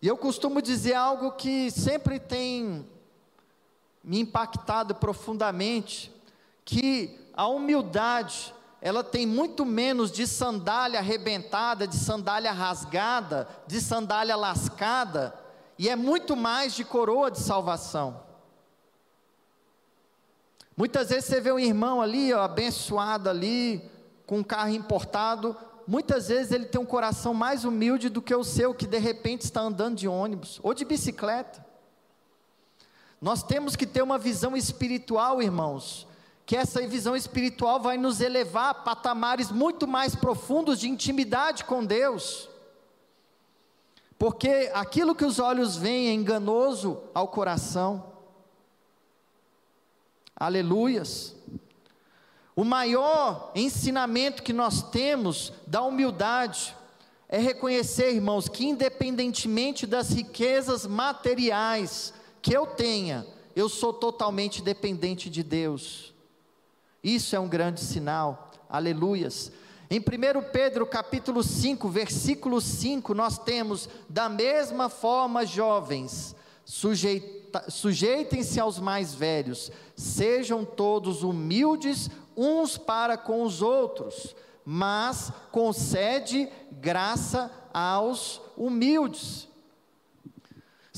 E 0.00 0.08
eu 0.08 0.16
costumo 0.16 0.62
dizer 0.62 0.94
algo 0.94 1.32
que 1.32 1.70
sempre 1.70 2.18
tem 2.18 2.88
me 4.02 4.20
impactado 4.20 4.94
profundamente, 4.94 6.10
que 6.64 7.20
a 7.34 7.46
humildade 7.46 8.54
ela 8.80 9.02
tem 9.02 9.26
muito 9.26 9.64
menos 9.64 10.10
de 10.10 10.26
sandália 10.26 11.00
arrebentada, 11.00 11.86
de 11.86 11.96
sandália 11.96 12.52
rasgada, 12.52 13.48
de 13.66 13.80
sandália 13.80 14.36
lascada, 14.36 15.34
e 15.78 15.88
é 15.88 15.96
muito 15.96 16.36
mais 16.36 16.74
de 16.74 16.84
coroa 16.84 17.30
de 17.30 17.40
salvação. 17.40 18.22
Muitas 20.76 21.08
vezes 21.08 21.24
você 21.24 21.40
vê 21.40 21.50
um 21.50 21.58
irmão 21.58 22.00
ali, 22.00 22.32
ó, 22.32 22.42
abençoado 22.42 23.28
ali, 23.28 23.82
com 24.24 24.38
um 24.38 24.44
carro 24.44 24.70
importado, 24.70 25.56
muitas 25.86 26.28
vezes 26.28 26.52
ele 26.52 26.66
tem 26.66 26.80
um 26.80 26.86
coração 26.86 27.34
mais 27.34 27.64
humilde 27.64 28.08
do 28.08 28.22
que 28.22 28.34
o 28.34 28.44
seu, 28.44 28.74
que 28.74 28.86
de 28.86 28.98
repente 28.98 29.42
está 29.42 29.60
andando 29.60 29.96
de 29.96 30.06
ônibus 30.06 30.60
ou 30.62 30.72
de 30.72 30.84
bicicleta. 30.84 31.66
Nós 33.20 33.42
temos 33.42 33.74
que 33.74 33.86
ter 33.86 34.02
uma 34.02 34.18
visão 34.18 34.56
espiritual, 34.56 35.42
irmãos, 35.42 36.07
que 36.48 36.56
essa 36.56 36.80
visão 36.86 37.14
espiritual 37.14 37.78
vai 37.78 37.98
nos 37.98 38.22
elevar 38.22 38.70
a 38.70 38.74
patamares 38.74 39.50
muito 39.52 39.86
mais 39.86 40.14
profundos 40.14 40.80
de 40.80 40.88
intimidade 40.88 41.62
com 41.62 41.84
Deus. 41.84 42.48
Porque 44.18 44.70
aquilo 44.72 45.14
que 45.14 45.26
os 45.26 45.38
olhos 45.38 45.76
veem 45.76 46.08
é 46.08 46.14
enganoso 46.14 47.02
ao 47.12 47.28
coração. 47.28 48.14
Aleluias. 50.34 51.36
O 52.56 52.64
maior 52.64 53.52
ensinamento 53.54 54.42
que 54.42 54.54
nós 54.54 54.82
temos 54.82 55.52
da 55.66 55.82
humildade 55.82 56.74
é 57.28 57.36
reconhecer, 57.36 58.14
irmãos, 58.14 58.48
que 58.48 58.64
independentemente 58.64 59.86
das 59.86 60.08
riquezas 60.08 60.86
materiais 60.86 62.14
que 62.40 62.56
eu 62.56 62.66
tenha, 62.66 63.26
eu 63.54 63.68
sou 63.68 63.92
totalmente 63.92 64.62
dependente 64.62 65.28
de 65.28 65.42
Deus. 65.42 66.16
Isso 67.02 67.36
é 67.36 67.40
um 67.40 67.48
grande 67.48 67.80
sinal. 67.80 68.50
Aleluias. 68.68 69.52
Em 69.90 69.98
1 69.98 70.02
Pedro 70.52 70.86
capítulo 70.86 71.42
5, 71.42 71.88
versículo 71.88 72.60
5, 72.60 73.14
nós 73.14 73.38
temos, 73.38 73.88
da 74.08 74.28
mesma 74.28 74.90
forma, 74.90 75.46
jovens, 75.46 76.36
sujeitem-se 77.68 78.60
aos 78.60 78.78
mais 78.78 79.14
velhos, 79.14 79.72
sejam 79.96 80.64
todos 80.64 81.22
humildes 81.22 82.10
uns 82.36 82.76
para 82.76 83.16
com 83.16 83.42
os 83.42 83.62
outros, 83.62 84.36
mas 84.62 85.32
concede 85.50 86.50
graça 86.72 87.50
aos 87.72 88.42
humildes. 88.56 89.48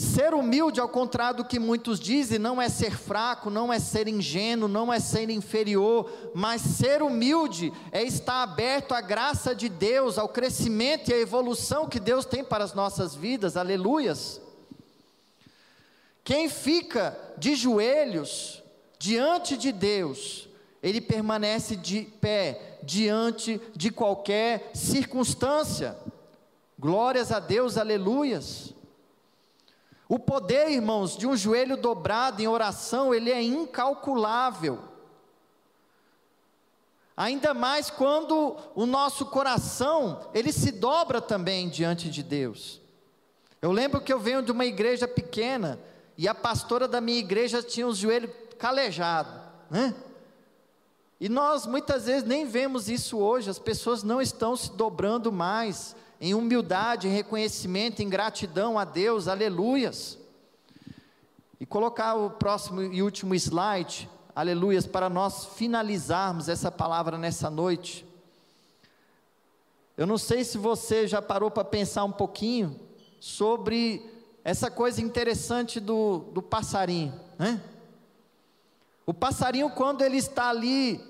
Ser 0.01 0.33
humilde, 0.33 0.81
ao 0.81 0.89
contrário 0.89 1.37
do 1.37 1.45
que 1.45 1.59
muitos 1.59 2.01
dizem, 2.01 2.39
não 2.39 2.61
é 2.61 2.71
ser 2.71 2.97
fraco, 2.97 3.51
não 3.51 3.71
é 3.71 3.79
ser 3.79 4.09
ingênuo, 4.09 4.67
não 4.67 4.91
é 4.91 4.99
ser 4.99 5.29
inferior, 5.29 6.11
mas 6.35 6.63
ser 6.63 7.03
humilde 7.03 7.71
é 7.93 8.03
estar 8.03 8.43
aberto 8.43 8.95
à 8.95 9.03
graça 9.03 9.55
de 9.55 9.69
Deus, 9.69 10.17
ao 10.17 10.27
crescimento 10.27 11.11
e 11.11 11.13
à 11.13 11.19
evolução 11.19 11.87
que 11.87 12.01
Deus 12.01 12.25
tem 12.25 12.43
para 12.43 12.65
as 12.65 12.73
nossas 12.73 13.15
vidas, 13.15 13.59
aleluias. 13.59 14.41
Quem 16.25 16.49
fica 16.49 17.15
de 17.37 17.55
joelhos 17.55 18.63
diante 18.99 19.55
de 19.55 19.71
Deus, 19.71 20.49
ele 20.83 21.03
permanece 21.03 21.77
de 21.77 22.05
pé 22.23 22.79
diante 22.83 23.61
de 23.77 23.91
qualquer 23.91 24.71
circunstância. 24.73 25.95
Glórias 26.79 27.31
a 27.31 27.39
Deus, 27.39 27.77
aleluias. 27.77 28.80
O 30.11 30.19
poder, 30.19 30.69
irmãos, 30.69 31.17
de 31.17 31.25
um 31.25 31.37
joelho 31.37 31.77
dobrado 31.77 32.43
em 32.43 32.49
oração, 32.49 33.15
ele 33.15 33.31
é 33.31 33.41
incalculável. 33.41 34.81
Ainda 37.17 37.55
mais 37.55 37.91
quando 37.91 38.57
o 38.75 38.87
nosso 38.87 39.27
coração, 39.27 40.29
ele 40.35 40.51
se 40.51 40.73
dobra 40.73 41.21
também 41.21 41.69
diante 41.69 42.11
de 42.11 42.25
Deus. 42.25 42.81
Eu 43.63 43.71
lembro 43.71 44.01
que 44.01 44.13
eu 44.13 44.19
venho 44.19 44.43
de 44.43 44.51
uma 44.51 44.65
igreja 44.65 45.07
pequena 45.07 45.79
e 46.19 46.27
a 46.27 46.35
pastora 46.35 46.89
da 46.89 47.01
minha 47.01 47.21
igreja 47.21 47.63
tinha 47.63 47.87
os 47.87 47.97
joelhos 47.97 48.33
calejados, 48.59 49.33
né? 49.71 49.95
E 51.21 51.29
nós 51.29 51.67
muitas 51.67 52.07
vezes 52.07 52.25
nem 52.25 52.45
vemos 52.45 52.89
isso 52.89 53.17
hoje, 53.17 53.49
as 53.49 53.61
pessoas 53.61 54.03
não 54.03 54.21
estão 54.21 54.57
se 54.57 54.73
dobrando 54.73 55.31
mais 55.31 55.95
em 56.21 56.35
humildade, 56.35 57.09
em 57.09 57.13
reconhecimento, 57.13 58.03
em 58.03 58.09
gratidão 58.09 58.79
a 58.79 58.85
Deus, 58.85 59.27
aleluias. 59.27 60.19
E 61.59 61.65
colocar 61.65 62.15
o 62.15 62.31
próximo 62.31 62.83
e 62.83 63.03
último 63.03 63.35
slide, 63.35 64.09
aleluias, 64.35 64.87
para 64.87 65.09
nós 65.09 65.47
finalizarmos 65.47 66.49
essa 66.49 66.71
palavra 66.71 67.17
nessa 67.17 67.49
noite. 67.49 68.07
Eu 69.97 70.07
não 70.07 70.19
sei 70.19 70.45
se 70.45 70.59
você 70.59 71.07
já 71.07 71.23
parou 71.23 71.51
para 71.51 71.65
pensar 71.65 72.05
um 72.05 72.13
pouquinho 72.13 72.79
sobre 73.19 74.03
essa 74.45 74.71
coisa 74.71 75.01
interessante 75.01 75.81
do, 75.81 76.19
do 76.33 76.43
passarinho, 76.43 77.19
né? 77.39 77.63
O 79.07 79.13
passarinho, 79.13 79.71
quando 79.71 80.03
ele 80.03 80.19
está 80.19 80.49
ali 80.49 81.10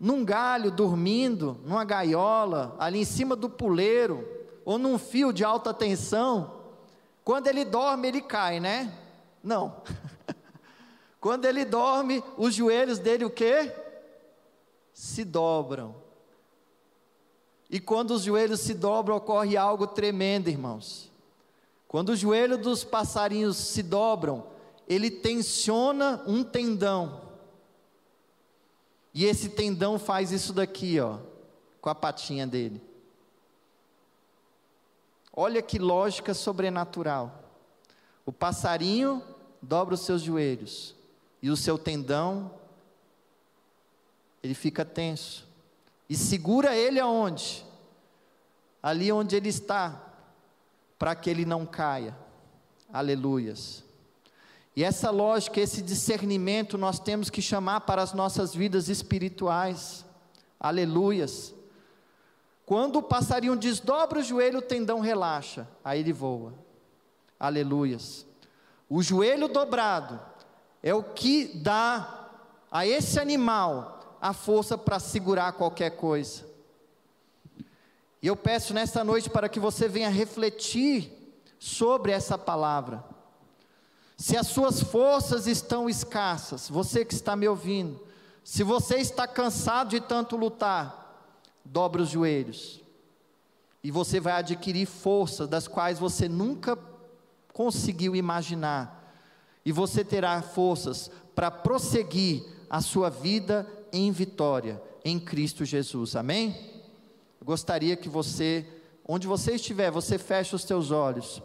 num 0.00 0.24
galho, 0.24 0.70
dormindo, 0.70 1.60
numa 1.62 1.84
gaiola, 1.84 2.74
ali 2.78 3.00
em 3.00 3.04
cima 3.04 3.36
do 3.36 3.50
puleiro, 3.50 4.26
ou 4.64 4.78
num 4.78 4.98
fio 4.98 5.30
de 5.30 5.44
alta 5.44 5.74
tensão, 5.74 6.58
quando 7.22 7.48
ele 7.48 7.66
dorme, 7.66 8.08
ele 8.08 8.22
cai, 8.22 8.58
né? 8.58 8.92
Não. 9.44 9.82
quando 11.20 11.44
ele 11.44 11.66
dorme, 11.66 12.24
os 12.38 12.54
joelhos 12.54 12.98
dele 12.98 13.26
o 13.26 13.30
quê? 13.30 13.72
Se 14.94 15.22
dobram. 15.22 15.94
E 17.68 17.78
quando 17.78 18.12
os 18.12 18.22
joelhos 18.22 18.60
se 18.60 18.72
dobram, 18.72 19.16
ocorre 19.16 19.56
algo 19.56 19.86
tremendo, 19.86 20.48
irmãos. 20.48 21.10
Quando 21.86 22.10
os 22.10 22.18
joelhos 22.18 22.58
dos 22.58 22.84
passarinhos 22.84 23.58
se 23.58 23.82
dobram, 23.82 24.46
ele 24.88 25.10
tensiona 25.10 26.22
um 26.26 26.42
tendão. 26.42 27.29
E 29.20 29.26
esse 29.26 29.50
tendão 29.50 29.98
faz 29.98 30.32
isso 30.32 30.50
daqui, 30.50 30.98
ó, 30.98 31.18
com 31.78 31.90
a 31.90 31.94
patinha 31.94 32.46
dele. 32.46 32.80
Olha 35.30 35.60
que 35.60 35.78
lógica 35.78 36.32
sobrenatural. 36.32 37.44
O 38.24 38.32
passarinho 38.32 39.22
dobra 39.60 39.94
os 39.94 40.00
seus 40.00 40.22
joelhos 40.22 40.94
e 41.42 41.50
o 41.50 41.56
seu 41.56 41.76
tendão 41.76 42.50
ele 44.42 44.54
fica 44.54 44.86
tenso. 44.86 45.46
E 46.08 46.16
segura 46.16 46.74
ele 46.74 46.98
aonde? 46.98 47.62
Ali 48.82 49.12
onde 49.12 49.36
ele 49.36 49.50
está, 49.50 50.00
para 50.98 51.14
que 51.14 51.28
ele 51.28 51.44
não 51.44 51.66
caia. 51.66 52.16
Aleluias. 52.90 53.84
E 54.74 54.84
essa 54.84 55.10
lógica, 55.10 55.60
esse 55.60 55.82
discernimento 55.82 56.78
nós 56.78 56.98
temos 56.98 57.28
que 57.28 57.42
chamar 57.42 57.80
para 57.82 58.02
as 58.02 58.12
nossas 58.12 58.54
vidas 58.54 58.88
espirituais. 58.88 60.04
Aleluias. 60.58 61.54
Quando 62.64 62.96
o 62.96 63.02
passarinho 63.02 63.56
desdobra 63.56 64.20
o 64.20 64.22
joelho, 64.22 64.60
o 64.60 64.62
tendão 64.62 65.00
relaxa, 65.00 65.68
aí 65.84 66.00
ele 66.00 66.12
voa. 66.12 66.54
Aleluias. 67.38 68.24
O 68.88 69.02
joelho 69.02 69.48
dobrado 69.48 70.20
é 70.82 70.94
o 70.94 71.02
que 71.02 71.46
dá 71.58 72.28
a 72.70 72.86
esse 72.86 73.18
animal 73.18 74.18
a 74.20 74.32
força 74.32 74.76
para 74.76 75.00
segurar 75.00 75.52
qualquer 75.52 75.96
coisa. 75.96 76.44
E 78.22 78.26
eu 78.26 78.36
peço 78.36 78.74
nesta 78.74 79.02
noite 79.02 79.30
para 79.30 79.48
que 79.48 79.58
você 79.58 79.88
venha 79.88 80.10
refletir 80.10 81.10
sobre 81.58 82.12
essa 82.12 82.36
palavra. 82.36 83.02
Se 84.20 84.36
as 84.36 84.48
suas 84.48 84.82
forças 84.82 85.46
estão 85.46 85.88
escassas, 85.88 86.68
você 86.68 87.06
que 87.06 87.14
está 87.14 87.34
me 87.34 87.48
ouvindo, 87.48 87.98
se 88.44 88.62
você 88.62 88.96
está 88.96 89.26
cansado 89.26 89.88
de 89.88 90.00
tanto 90.00 90.36
lutar, 90.36 91.32
dobre 91.64 92.02
os 92.02 92.10
joelhos. 92.10 92.82
E 93.82 93.90
você 93.90 94.20
vai 94.20 94.34
adquirir 94.34 94.84
forças 94.84 95.48
das 95.48 95.66
quais 95.66 95.98
você 95.98 96.28
nunca 96.28 96.78
conseguiu 97.54 98.14
imaginar. 98.14 99.10
E 99.64 99.72
você 99.72 100.04
terá 100.04 100.42
forças 100.42 101.10
para 101.34 101.50
prosseguir 101.50 102.44
a 102.68 102.82
sua 102.82 103.08
vida 103.08 103.66
em 103.90 104.12
vitória 104.12 104.82
em 105.02 105.18
Cristo 105.18 105.64
Jesus. 105.64 106.14
Amém? 106.14 106.54
Eu 107.40 107.46
gostaria 107.46 107.96
que 107.96 108.10
você, 108.10 108.68
onde 109.08 109.26
você 109.26 109.54
estiver, 109.54 109.90
você 109.90 110.18
feche 110.18 110.54
os 110.54 110.64
seus 110.64 110.90
olhos 110.90 111.42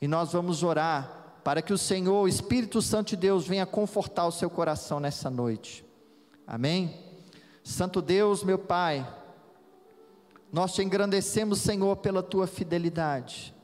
e 0.00 0.08
nós 0.08 0.32
vamos 0.32 0.62
orar 0.62 1.25
para 1.46 1.62
que 1.62 1.72
o 1.72 1.78
Senhor, 1.78 2.22
o 2.22 2.26
Espírito 2.26 2.82
Santo 2.82 3.10
de 3.10 3.16
Deus, 3.18 3.46
venha 3.46 3.64
confortar 3.64 4.26
o 4.26 4.32
seu 4.32 4.50
coração 4.50 4.98
nessa 4.98 5.30
noite. 5.30 5.84
Amém? 6.44 6.98
Santo 7.62 8.02
Deus, 8.02 8.42
meu 8.42 8.58
Pai, 8.58 9.06
nós 10.52 10.74
te 10.74 10.82
engrandecemos, 10.82 11.60
Senhor, 11.60 11.98
pela 11.98 12.20
tua 12.20 12.48
fidelidade. 12.48 13.54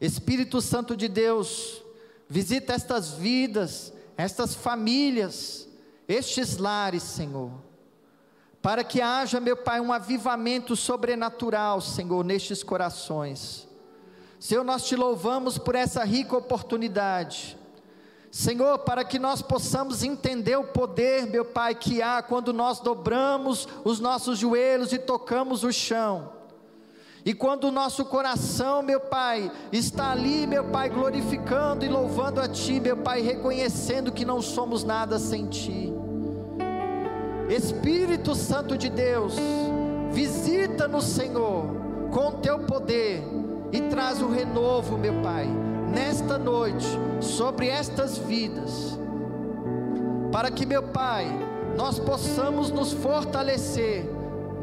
Espírito 0.00 0.60
Santo 0.60 0.96
de 0.96 1.06
Deus, 1.06 1.80
visita 2.28 2.72
estas 2.72 3.12
vidas, 3.12 3.92
estas 4.16 4.56
famílias, 4.56 5.68
estes 6.08 6.56
lares, 6.56 7.04
Senhor, 7.04 7.52
para 8.60 8.82
que 8.82 9.00
haja, 9.00 9.38
meu 9.38 9.56
Pai, 9.56 9.80
um 9.80 9.92
avivamento 9.92 10.74
sobrenatural, 10.74 11.80
Senhor, 11.80 12.24
nestes 12.24 12.64
corações. 12.64 13.67
Senhor, 14.38 14.62
nós 14.62 14.84
te 14.84 14.94
louvamos 14.94 15.58
por 15.58 15.74
essa 15.74 16.04
rica 16.04 16.36
oportunidade. 16.36 17.58
Senhor, 18.30 18.78
para 18.80 19.04
que 19.04 19.18
nós 19.18 19.42
possamos 19.42 20.02
entender 20.02 20.56
o 20.56 20.64
poder, 20.64 21.26
meu 21.26 21.44
Pai, 21.44 21.74
que 21.74 22.00
há 22.02 22.22
quando 22.22 22.52
nós 22.52 22.78
dobramos 22.78 23.66
os 23.84 23.98
nossos 23.98 24.38
joelhos 24.38 24.92
e 24.92 24.98
tocamos 24.98 25.64
o 25.64 25.72
chão. 25.72 26.32
E 27.24 27.34
quando 27.34 27.64
o 27.64 27.72
nosso 27.72 28.04
coração, 28.04 28.80
meu 28.80 29.00
Pai, 29.00 29.50
está 29.72 30.12
ali, 30.12 30.46
meu 30.46 30.64
Pai, 30.64 30.88
glorificando 30.88 31.84
e 31.84 31.88
louvando 31.88 32.40
a 32.40 32.48
Ti, 32.48 32.78
meu 32.78 32.96
Pai, 32.98 33.20
reconhecendo 33.22 34.12
que 34.12 34.24
não 34.24 34.40
somos 34.40 34.84
nada 34.84 35.18
sem 35.18 35.46
Ti. 35.48 35.92
Espírito 37.48 38.34
Santo 38.34 38.78
de 38.78 38.88
Deus, 38.88 39.34
visita-nos, 40.12 41.04
Senhor, 41.04 41.64
com 42.12 42.28
o 42.28 42.32
Teu 42.32 42.60
poder 42.60 43.24
e 43.72 43.82
traz 43.82 44.22
o 44.22 44.28
renovo, 44.28 44.96
meu 44.96 45.14
Pai, 45.22 45.46
nesta 45.92 46.38
noite, 46.38 46.86
sobre 47.20 47.68
estas 47.68 48.18
vidas, 48.18 48.98
para 50.32 50.50
que, 50.50 50.66
meu 50.66 50.82
Pai, 50.82 51.26
nós 51.76 51.98
possamos 51.98 52.70
nos 52.70 52.92
fortalecer 52.92 54.08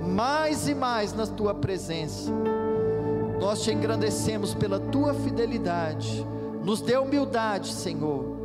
mais 0.02 0.68
e 0.68 0.76
mais 0.76 1.14
na 1.14 1.26
Tua 1.26 1.54
presença. 1.54 2.32
Nós 3.40 3.64
te 3.64 3.72
engrandecemos 3.72 4.54
pela 4.54 4.80
Tua 4.80 5.14
fidelidade, 5.14 6.26
nos 6.64 6.82
dê 6.82 6.98
humildade, 6.98 7.74
Senhor, 7.74 8.36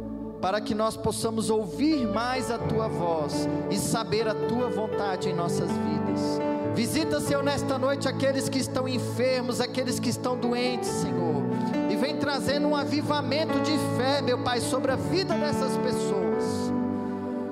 para 0.41 0.61
que 0.61 0.75
nós 0.75 0.97
possamos 0.97 1.51
ouvir 1.51 2.07
mais 2.07 2.51
a 2.51 2.59
Tua 2.59 2.89
voz 2.89 3.49
e 3.71 3.77
saber 3.77 4.29
a 4.29 4.35
Tua 4.35 4.69
vontade 4.69 5.29
em 5.29 5.35
nossas 5.35 5.71
vidas. 5.71 6.41
Visita, 6.75 7.21
Senhor, 7.21 7.43
nesta 7.43 7.79
noite 7.79 8.09
aqueles 8.09 8.49
que 8.49 8.59
estão 8.59 8.89
enfermos, 8.89 9.61
aqueles 9.61 9.99
que 9.99 10.09
estão 10.09 10.37
doentes, 10.37 10.89
Senhor. 10.89 11.43
E 11.91 11.97
vem 11.97 12.17
trazendo 12.17 12.69
um 12.69 12.77
avivamento 12.77 13.61
de 13.61 13.77
fé, 13.97 14.23
meu 14.23 14.39
Pai, 14.39 14.61
sobre 14.61 14.93
a 14.93 14.97
vida 14.97 15.35
dessas 15.35 15.77
pessoas. 15.79 16.71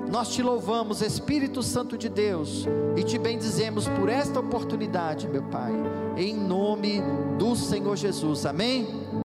Nós 0.09 0.29
te 0.29 0.41
louvamos, 0.41 1.01
Espírito 1.01 1.61
Santo 1.61 1.95
de 1.95 2.09
Deus, 2.09 2.65
e 2.97 3.03
te 3.03 3.19
bendizemos 3.19 3.87
por 3.87 4.09
esta 4.09 4.39
oportunidade, 4.39 5.27
meu 5.27 5.43
Pai, 5.43 5.71
em 6.17 6.33
nome 6.35 6.99
do 7.37 7.55
Senhor 7.55 7.95
Jesus. 7.95 8.45
Amém? 8.45 8.87